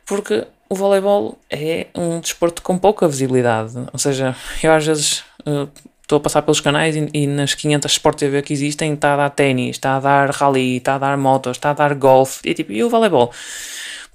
porque 0.06 0.46
o 0.68 0.74
voleibol 0.74 1.38
é 1.50 1.86
um 1.94 2.20
desporto 2.20 2.62
com 2.62 2.78
pouca 2.78 3.06
visibilidade. 3.06 3.74
Ou 3.92 3.98
seja, 3.98 4.34
eu 4.62 4.72
às 4.72 4.86
vezes 4.86 5.24
uh, 5.46 5.68
estou 6.06 6.18
a 6.18 6.20
passar 6.20 6.42
pelos 6.42 6.60
canais 6.60 6.94
e, 6.94 7.08
e, 7.12 7.26
nas 7.26 7.54
500 7.54 7.90
Sport 7.92 8.18
TV 8.18 8.40
que 8.40 8.52
existem 8.52 8.94
está 8.94 9.14
a 9.14 9.16
dar 9.16 9.30
ténis, 9.30 9.76
está 9.76 9.96
a 9.96 10.00
dar 10.00 10.30
rally, 10.30 10.76
está 10.76 10.94
a 10.94 10.98
dar 10.98 11.18
motos, 11.18 11.56
está 11.56 11.70
a 11.70 11.74
dar 11.74 11.94
golfe 11.94 12.40
e, 12.48 12.54
tipo, 12.54 12.72
e 12.72 12.82
o 12.82 12.88
voleibol. 12.88 13.32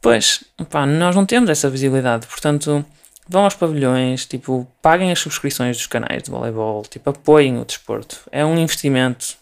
Pois, 0.01 0.43
pá, 0.69 0.85
nós 0.85 1.15
não 1.15 1.25
temos 1.25 1.49
essa 1.49 1.69
visibilidade, 1.69 2.25
portanto, 2.27 2.83
vão 3.27 3.43
aos 3.43 3.55
pavilhões, 3.55 4.25
tipo, 4.25 4.65
paguem 4.81 5.11
as 5.11 5.19
subscrições 5.19 5.77
dos 5.77 5.85
canais 5.85 6.23
de 6.23 6.31
voleibol, 6.31 6.83
tipo, 6.83 7.09
apoiem 7.09 7.59
o 7.59 7.65
desporto. 7.65 8.21
É 8.31 8.43
um 8.45 8.57
investimento, 8.57 9.35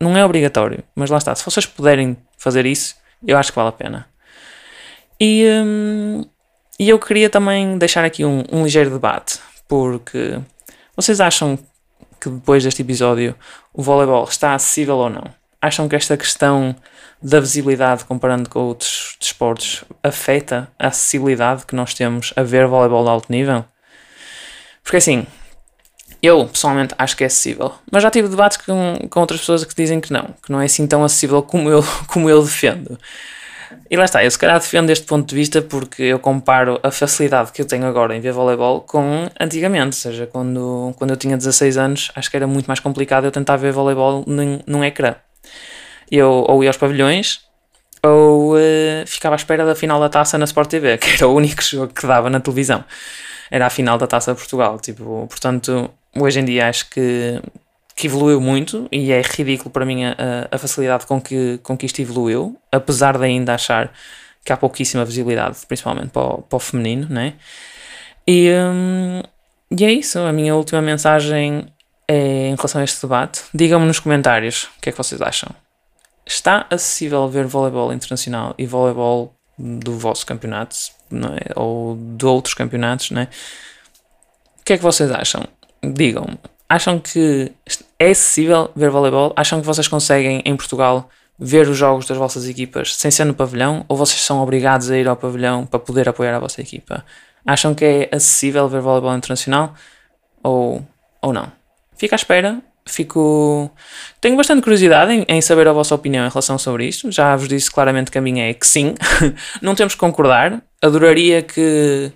não 0.00 0.16
é 0.16 0.24
obrigatório, 0.24 0.82
mas 0.96 1.10
lá 1.10 1.18
está, 1.18 1.34
se 1.34 1.44
vocês 1.44 1.64
puderem 1.64 2.16
fazer 2.36 2.66
isso, 2.66 2.96
eu 3.24 3.38
acho 3.38 3.52
que 3.52 3.56
vale 3.56 3.68
a 3.68 3.72
pena. 3.72 4.08
E, 5.18 5.46
hum, 5.64 6.24
e 6.78 6.88
eu 6.88 6.98
queria 6.98 7.30
também 7.30 7.78
deixar 7.78 8.04
aqui 8.04 8.24
um, 8.24 8.42
um 8.50 8.64
ligeiro 8.64 8.90
debate, 8.90 9.38
porque 9.68 10.40
vocês 11.02 11.20
acham 11.20 11.58
que 12.20 12.28
depois 12.28 12.62
deste 12.62 12.82
episódio 12.82 13.34
o 13.72 13.82
voleibol 13.82 14.24
está 14.24 14.54
acessível 14.54 14.96
ou 14.96 15.10
não? 15.10 15.24
Acham 15.60 15.88
que 15.88 15.96
esta 15.96 16.16
questão 16.16 16.74
da 17.22 17.40
visibilidade 17.40 18.04
comparando 18.04 18.48
com 18.48 18.60
outros 18.60 19.16
desportos 19.20 19.84
afeta 20.02 20.70
a 20.78 20.88
acessibilidade 20.88 21.66
que 21.66 21.74
nós 21.74 21.94
temos 21.94 22.32
a 22.36 22.42
ver 22.42 22.66
voleibol 22.66 23.04
de 23.04 23.10
alto 23.10 23.30
nível? 23.30 23.64
Porque 24.82 24.96
assim, 24.96 25.26
eu 26.22 26.46
pessoalmente 26.46 26.94
acho 26.98 27.16
que 27.16 27.24
é 27.24 27.26
acessível, 27.26 27.72
mas 27.90 28.02
já 28.02 28.10
tive 28.10 28.28
debates 28.28 28.56
com, 28.58 28.96
com 29.10 29.20
outras 29.20 29.40
pessoas 29.40 29.64
que 29.64 29.74
dizem 29.74 30.00
que 30.00 30.12
não, 30.12 30.34
que 30.42 30.50
não 30.50 30.60
é 30.60 30.64
assim 30.66 30.86
tão 30.86 31.04
acessível 31.04 31.42
como 31.42 31.68
eu, 31.68 31.84
como 32.06 32.30
eu 32.30 32.42
defendo. 32.42 32.98
E 33.90 33.96
lá 33.96 34.04
está, 34.04 34.24
eu 34.24 34.30
se 34.30 34.38
calhar 34.38 34.58
defendo 34.58 34.90
este 34.90 35.06
ponto 35.06 35.28
de 35.28 35.34
vista 35.34 35.60
porque 35.60 36.02
eu 36.02 36.18
comparo 36.18 36.80
a 36.82 36.90
facilidade 36.90 37.52
que 37.52 37.60
eu 37.60 37.66
tenho 37.66 37.84
agora 37.86 38.16
em 38.16 38.20
ver 38.20 38.32
voleibol 38.32 38.80
com 38.80 39.28
antigamente, 39.38 39.88
ou 39.88 39.92
seja, 39.92 40.26
quando, 40.26 40.94
quando 40.96 41.10
eu 41.10 41.16
tinha 41.16 41.36
16 41.36 41.76
anos, 41.76 42.10
acho 42.14 42.30
que 42.30 42.36
era 42.36 42.46
muito 42.46 42.66
mais 42.66 42.80
complicado 42.80 43.24
eu 43.24 43.30
tentar 43.30 43.56
ver 43.56 43.72
voleibol 43.72 44.24
num, 44.26 44.60
num 44.66 44.84
ecrã. 44.84 45.14
Eu 46.10 46.44
ou 46.48 46.62
ia 46.62 46.70
aos 46.70 46.76
pavilhões 46.76 47.40
ou 48.04 48.56
uh, 48.56 49.06
ficava 49.06 49.34
à 49.34 49.36
espera 49.36 49.64
da 49.64 49.74
final 49.74 50.00
da 50.00 50.08
taça 50.08 50.36
na 50.36 50.44
Sport 50.44 50.68
TV, 50.68 50.98
que 50.98 51.10
era 51.10 51.28
o 51.28 51.34
único 51.34 51.62
jogo 51.62 51.92
que 51.92 52.06
dava 52.06 52.28
na 52.28 52.40
televisão. 52.40 52.84
Era 53.50 53.66
a 53.66 53.70
final 53.70 53.98
da 53.98 54.06
taça 54.06 54.32
de 54.32 54.38
Portugal. 54.38 54.78
Tipo, 54.80 55.26
portanto, 55.28 55.90
hoje 56.16 56.40
em 56.40 56.44
dia 56.44 56.68
acho 56.68 56.88
que 56.90 57.40
que 57.94 58.06
evoluiu 58.06 58.40
muito 58.40 58.88
e 58.90 59.12
é 59.12 59.20
ridículo 59.22 59.70
para 59.70 59.84
mim 59.84 60.04
a, 60.04 60.16
a 60.50 60.58
facilidade 60.58 61.06
com 61.06 61.20
que, 61.20 61.58
com 61.62 61.76
que 61.76 61.86
isto 61.86 62.00
evoluiu, 62.00 62.58
apesar 62.70 63.18
de 63.18 63.24
ainda 63.24 63.54
achar 63.54 63.92
que 64.44 64.52
há 64.52 64.56
pouquíssima 64.56 65.04
visibilidade, 65.04 65.58
principalmente 65.68 66.08
para 66.08 66.22
o, 66.22 66.42
para 66.42 66.56
o 66.56 66.60
feminino, 66.60 67.06
né? 67.08 67.34
E, 68.26 68.50
hum, 68.50 69.22
e 69.70 69.84
é 69.84 69.92
isso, 69.92 70.18
a 70.18 70.32
minha 70.32 70.54
última 70.54 70.82
mensagem 70.82 71.66
é 72.08 72.48
em 72.48 72.54
relação 72.54 72.80
a 72.80 72.84
este 72.84 73.00
debate. 73.00 73.42
Digam-me 73.54 73.86
nos 73.86 74.00
comentários 74.00 74.64
o 74.78 74.80
que 74.80 74.88
é 74.88 74.92
que 74.92 74.98
vocês 74.98 75.20
acham. 75.20 75.50
Está 76.26 76.66
acessível 76.70 77.28
ver 77.28 77.46
voleibol 77.46 77.92
internacional 77.92 78.54
e 78.58 78.66
voleibol 78.66 79.34
do 79.58 79.98
vosso 79.98 80.26
campeonato 80.26 80.76
é? 81.12 81.52
ou 81.58 81.96
de 81.96 82.24
outros 82.26 82.54
campeonatos, 82.54 83.10
né? 83.10 83.28
O 84.60 84.64
que 84.64 84.74
é 84.74 84.76
que 84.76 84.82
vocês 84.82 85.10
acham? 85.10 85.44
Digam-me 85.82 86.38
acham 86.74 86.98
que 86.98 87.52
é 87.98 88.10
acessível 88.10 88.70
ver 88.74 88.90
voleibol? 88.90 89.32
Acham 89.36 89.60
que 89.60 89.66
vocês 89.66 89.86
conseguem 89.86 90.42
em 90.44 90.56
Portugal 90.56 91.10
ver 91.38 91.68
os 91.68 91.76
jogos 91.76 92.06
das 92.06 92.16
vossas 92.16 92.48
equipas 92.48 92.96
sem 92.96 93.10
ser 93.10 93.24
no 93.24 93.34
pavilhão? 93.34 93.84
Ou 93.88 93.96
vocês 93.96 94.20
são 94.22 94.42
obrigados 94.42 94.90
a 94.90 94.96
ir 94.96 95.06
ao 95.06 95.14
pavilhão 95.14 95.66
para 95.66 95.78
poder 95.78 96.08
apoiar 96.08 96.34
a 96.34 96.38
vossa 96.38 96.62
equipa? 96.62 97.04
Acham 97.46 97.74
que 97.74 97.84
é 97.84 98.08
acessível 98.10 98.66
ver 98.68 98.80
voleibol 98.80 99.14
internacional? 99.14 99.74
Ou, 100.42 100.82
ou 101.20 101.32
não? 101.32 101.52
Fico 101.94 102.14
à 102.14 102.16
espera. 102.16 102.58
Fico. 102.86 103.70
Tenho 104.20 104.36
bastante 104.36 104.62
curiosidade 104.62 105.12
em, 105.12 105.24
em 105.28 105.40
saber 105.42 105.68
a 105.68 105.72
vossa 105.72 105.94
opinião 105.94 106.24
em 106.24 106.30
relação 106.30 106.56
sobre 106.56 106.86
isto. 106.86 107.12
Já 107.12 107.36
vos 107.36 107.48
disse 107.48 107.70
claramente 107.70 108.10
que 108.10 108.16
a 108.16 108.20
minha 108.22 108.48
é 108.48 108.54
que 108.54 108.66
sim. 108.66 108.94
não 109.60 109.74
temos 109.74 109.94
que 109.94 110.00
concordar. 110.00 110.62
Adoraria 110.80 111.42
que 111.42 112.12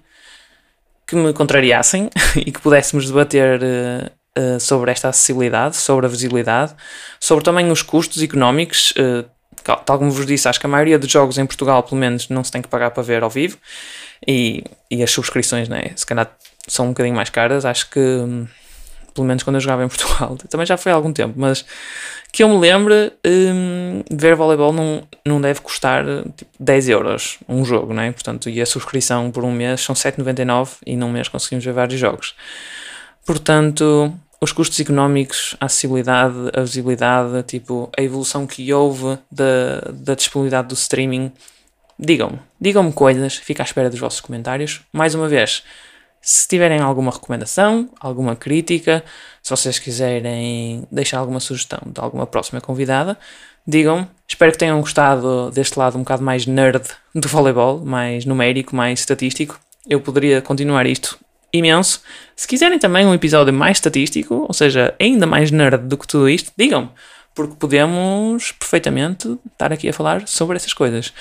que 1.07 1.15
me 1.15 1.33
contrariassem 1.33 2.11
e 2.35 2.51
que 2.51 2.61
pudéssemos 2.61 3.07
debater 3.07 3.61
uh, 3.63 4.11
uh, 4.37 4.61
sobre 4.61 4.91
esta 4.91 5.09
acessibilidade, 5.09 5.77
sobre 5.77 6.07
a 6.07 6.09
visibilidade, 6.09 6.75
sobre 7.21 7.45
também 7.45 7.71
os 7.71 7.83
custos 7.83 8.23
económicos. 8.23 8.93
Uh, 8.93 9.25
tal 9.85 9.99
como 9.99 10.11
vos 10.11 10.27
disse, 10.27 10.49
acho 10.49 10.61
que 10.61 10.67
a 10.67 10.69
maioria 10.69 10.99
dos 10.99 11.11
jogos 11.11 11.39
em 11.39 11.47
Portugal, 11.47 11.83
pelo 11.83 12.01
menos, 12.01 12.29
não 12.29 12.45
se 12.45 12.53
tem 12.53 12.63
que 12.63 12.69
pagar 12.69 12.91
para 12.91 13.03
ver 13.03 13.23
ao 13.23 13.31
vivo 13.31 13.59
e, 14.27 14.63
e 14.91 15.03
as 15.03 15.11
subscrições, 15.11 15.69
né, 15.69 15.91
se 15.97 16.07
calhar, 16.07 16.31
são 16.69 16.87
um 16.87 16.89
bocadinho 16.89 17.17
mais 17.17 17.31
caras. 17.31 17.65
Acho 17.65 17.91
que 17.91 18.01
pelo 19.17 19.27
menos 19.27 19.43
quando 19.43 19.57
eu 19.57 19.61
jogava 19.61 19.83
em 19.83 19.89
Portugal, 19.89 20.37
também 20.49 20.67
já 20.67 20.77
foi 20.77 20.93
há 20.93 20.95
algum 20.95 21.13
tempo, 21.13 21.35
mas 21.37 21.65
que 22.31 22.43
eu 22.43 22.49
me 22.51 22.59
lembre, 22.59 23.13
hum, 23.27 24.03
ver 24.11 24.37
voleibol 24.37 24.73
não, 24.73 25.03
não 25.25 25.41
deve 25.41 25.61
custar 25.63 26.05
tipo, 26.37 26.51
10 26.61 26.89
euros 26.91 27.39
um 27.49 27.65
jogo, 27.65 27.95
não 27.95 28.03
é? 28.03 28.13
Portanto, 28.13 28.51
e 28.51 28.61
a 28.61 28.67
subscrição 28.67 29.31
por 29.31 29.43
um 29.43 29.51
mês 29.51 29.81
são 29.81 29.95
7,99 29.95 30.77
e 30.85 30.97
num 30.97 31.11
mês 31.11 31.29
conseguimos 31.29 31.65
ver 31.65 31.73
vários 31.73 31.99
jogos. 31.99 32.35
Portanto, 33.25 34.13
os 34.41 34.53
custos 34.53 34.79
económicos, 34.81 35.57
a 35.61 35.67
acessibilidade, 35.67 36.37
a 36.55 36.61
visibilidade, 36.61 37.43
tipo, 37.45 37.91
a 37.97 38.03
evolução 38.03 38.47
que 38.47 38.73
houve 38.73 39.19
da, 39.31 39.81
da 39.93 40.15
disponibilidade 40.15 40.69
do 40.69 40.75
streaming, 40.75 41.33
digam-me, 41.99 42.39
digam-me 42.61 42.93
coisas, 42.93 43.37
fico 43.37 43.63
à 43.63 43.65
espera 43.65 43.89
dos 43.89 43.99
vossos 43.99 44.21
comentários. 44.21 44.83
Mais 44.93 45.15
uma 45.15 45.29
vez, 45.29 45.63
se 46.21 46.47
tiverem 46.47 46.81
alguma 46.81 47.11
recomendação, 47.11 47.89
alguma 47.99 48.37
crítica, 48.37 49.03
se 49.43 49.51
vocês 49.51 49.79
quiserem 49.79 50.87
deixar 50.91 51.19
alguma 51.19 51.41
sugestão 51.41 51.81
de 51.87 52.01
alguma 52.01 52.27
próxima 52.27 52.61
convidada, 52.61 53.17
digam. 53.67 54.09
Espero 54.29 54.53
que 54.53 54.59
tenham 54.59 54.81
gostado 54.81 55.51
deste 55.51 55.79
lado 55.79 55.97
um 55.97 56.01
bocado 56.01 56.23
mais 56.23 56.47
nerd 56.47 56.83
do 57.15 57.29
voleibol, 57.29 57.81
mais 57.85 58.25
numérico, 58.25 58.77
mais 58.77 59.01
estatístico. 59.01 59.59
Eu 59.89 60.01
poderia 60.01 60.43
continuar 60.43 60.87
isto 60.87 61.19
imenso. 61.53 62.03
Se 62.35 62.47
quiserem 62.47 62.79
também 62.79 63.07
um 63.07 63.15
episódio 63.15 63.53
mais 63.53 63.79
estatístico, 63.79 64.45
ou 64.47 64.53
seja, 64.53 64.95
ainda 65.01 65.27
mais 65.27 65.51
nerd 65.51 65.87
do 65.87 65.97
que 65.97 66.07
tudo 66.07 66.29
isto, 66.29 66.53
digam, 66.57 66.91
porque 67.35 67.55
podemos 67.57 68.53
perfeitamente 68.53 69.39
estar 69.53 69.73
aqui 69.73 69.89
a 69.89 69.93
falar 69.93 70.27
sobre 70.27 70.57
essas 70.57 70.73
coisas. 70.73 71.13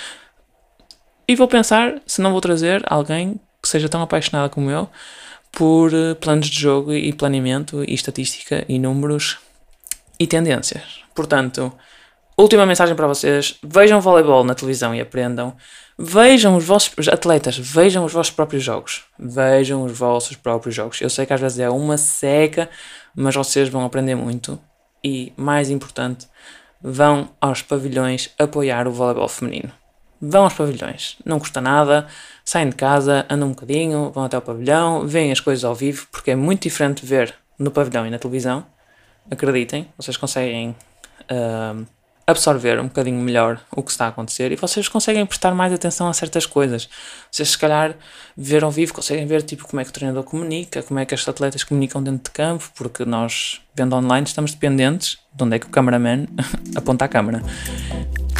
E 1.27 1.35
vou 1.35 1.47
pensar 1.47 2.01
se 2.05 2.21
não 2.21 2.31
vou 2.31 2.41
trazer 2.41 2.83
alguém 2.87 3.39
que 3.61 3.67
seja 3.67 3.89
tão 3.89 4.01
apaixonada 4.01 4.47
como 4.47 4.69
eu 4.69 4.87
por 5.51 5.93
eh, 5.93 6.13
planos 6.13 6.47
de 6.47 6.59
jogo 6.59 6.93
e 6.93 7.11
planeamento 7.13 7.83
e 7.83 7.93
estatística 7.93 8.63
e 8.67 8.77
números 8.77 9.37
e 10.19 10.27
tendências. 10.27 11.01
Portanto, 11.15 11.73
última 12.37 12.65
mensagem 12.65 12.95
para 12.95 13.07
vocês: 13.07 13.57
vejam 13.63 14.01
voleibol 14.01 14.43
na 14.43 14.53
televisão 14.53 14.93
e 14.93 15.01
aprendam. 15.01 15.55
Vejam 15.97 16.57
os 16.57 16.65
vossos 16.65 17.07
atletas, 17.07 17.57
vejam 17.57 18.03
os 18.03 18.11
vossos 18.11 18.33
próprios 18.33 18.63
jogos. 18.63 19.03
Vejam 19.17 19.83
os 19.83 19.97
vossos 19.97 20.35
próprios 20.35 20.75
jogos. 20.75 20.99
Eu 20.99 21.09
sei 21.09 21.25
que 21.25 21.33
às 21.33 21.39
vezes 21.39 21.59
é 21.59 21.69
uma 21.69 21.97
seca, 21.97 22.69
mas 23.15 23.35
vocês 23.35 23.69
vão 23.69 23.85
aprender 23.85 24.15
muito. 24.15 24.59
E, 25.03 25.31
mais 25.37 25.69
importante, 25.69 26.27
vão 26.81 27.29
aos 27.39 27.61
pavilhões 27.61 28.31
apoiar 28.37 28.87
o 28.87 28.91
voleibol 28.91 29.29
feminino. 29.29 29.71
Vão 30.19 30.43
aos 30.43 30.53
pavilhões, 30.53 31.17
não 31.25 31.39
custa 31.39 31.61
nada 31.61 32.07
saem 32.45 32.69
de 32.69 32.75
casa, 32.75 33.25
andam 33.27 33.47
um 33.47 33.51
bocadinho, 33.51 34.11
vão 34.11 34.23
até 34.23 34.37
o 34.37 34.41
pavilhão, 34.41 35.07
veem 35.07 35.31
as 35.31 35.39
coisas 35.39 35.65
ao 35.65 35.73
vivo, 35.73 36.07
porque 36.11 36.31
é 36.31 36.35
muito 36.35 36.61
diferente 36.61 37.03
ver 37.03 37.33
no 37.57 37.71
pavilhão 37.71 38.05
e 38.05 38.11
na 38.11 38.19
televisão. 38.19 38.63
Acreditem, 39.29 39.91
vocês 39.97 40.15
conseguem 40.15 40.75
uh, 41.23 41.85
absorver 42.27 42.79
um 42.79 42.85
bocadinho 42.85 43.19
melhor 43.21 43.61
o 43.71 43.83
que 43.83 43.91
está 43.91 44.05
a 44.05 44.07
acontecer 44.09 44.51
e 44.51 44.55
vocês 44.55 44.87
conseguem 44.87 45.25
prestar 45.25 45.53
mais 45.53 45.71
atenção 45.71 46.07
a 46.07 46.13
certas 46.13 46.45
coisas. 46.45 46.89
Vocês, 47.31 47.49
se 47.49 47.57
calhar, 47.57 47.95
ver 48.35 48.63
ao 48.63 48.71
vivo, 48.71 48.93
conseguem 48.93 49.27
ver 49.27 49.43
tipo, 49.43 49.67
como 49.67 49.79
é 49.79 49.83
que 49.83 49.91
o 49.91 49.93
treinador 49.93 50.23
comunica, 50.23 50.81
como 50.81 50.99
é 50.99 51.05
que 51.05 51.13
as 51.13 51.27
atletas 51.27 51.63
comunicam 51.63 52.01
dentro 52.01 52.23
de 52.23 52.31
campo, 52.31 52.69
porque 52.75 53.05
nós, 53.05 53.61
vendo 53.75 53.95
online, 53.95 54.25
estamos 54.25 54.53
dependentes 54.53 55.19
de 55.33 55.43
onde 55.43 55.55
é 55.55 55.59
que 55.59 55.67
o 55.67 55.69
cameraman 55.69 56.25
aponta 56.75 57.05
a 57.05 57.07
câmera. 57.07 57.43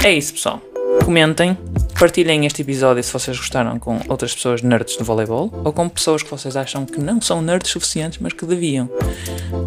É 0.04 0.12
isso, 0.12 0.34
pessoal. 0.34 0.62
Comentem, 1.06 1.56
partilhem 2.00 2.48
este 2.48 2.64
episódio 2.64 3.04
se 3.04 3.14
vocês 3.14 3.38
gostaram 3.38 3.78
com 3.78 4.00
outras 4.10 4.34
pessoas 4.34 4.64
nerds 4.64 4.98
do 4.98 5.06
voleibol 5.06 5.52
ou 5.64 5.72
com 5.72 5.88
pessoas 5.88 6.24
que 6.24 6.32
vocês 6.32 6.58
acham 6.58 6.84
que 6.84 7.00
não 7.00 7.22
são 7.22 7.44
nerds 7.44 7.70
suficientes, 7.70 8.18
mas 8.20 8.34
que 8.34 8.44
deviam. 8.44 8.90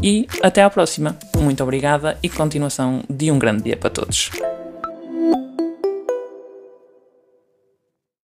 E 0.02 0.26
até 0.42 0.64
à 0.64 0.68
próxima. 0.68 1.16
Muito 1.36 1.62
obrigada 1.62 2.18
e 2.24 2.28
continuação 2.28 3.04
de 3.08 3.30
um 3.30 3.38
grande 3.38 3.62
dia 3.62 3.76
para 3.76 3.88
todos. 3.88 4.32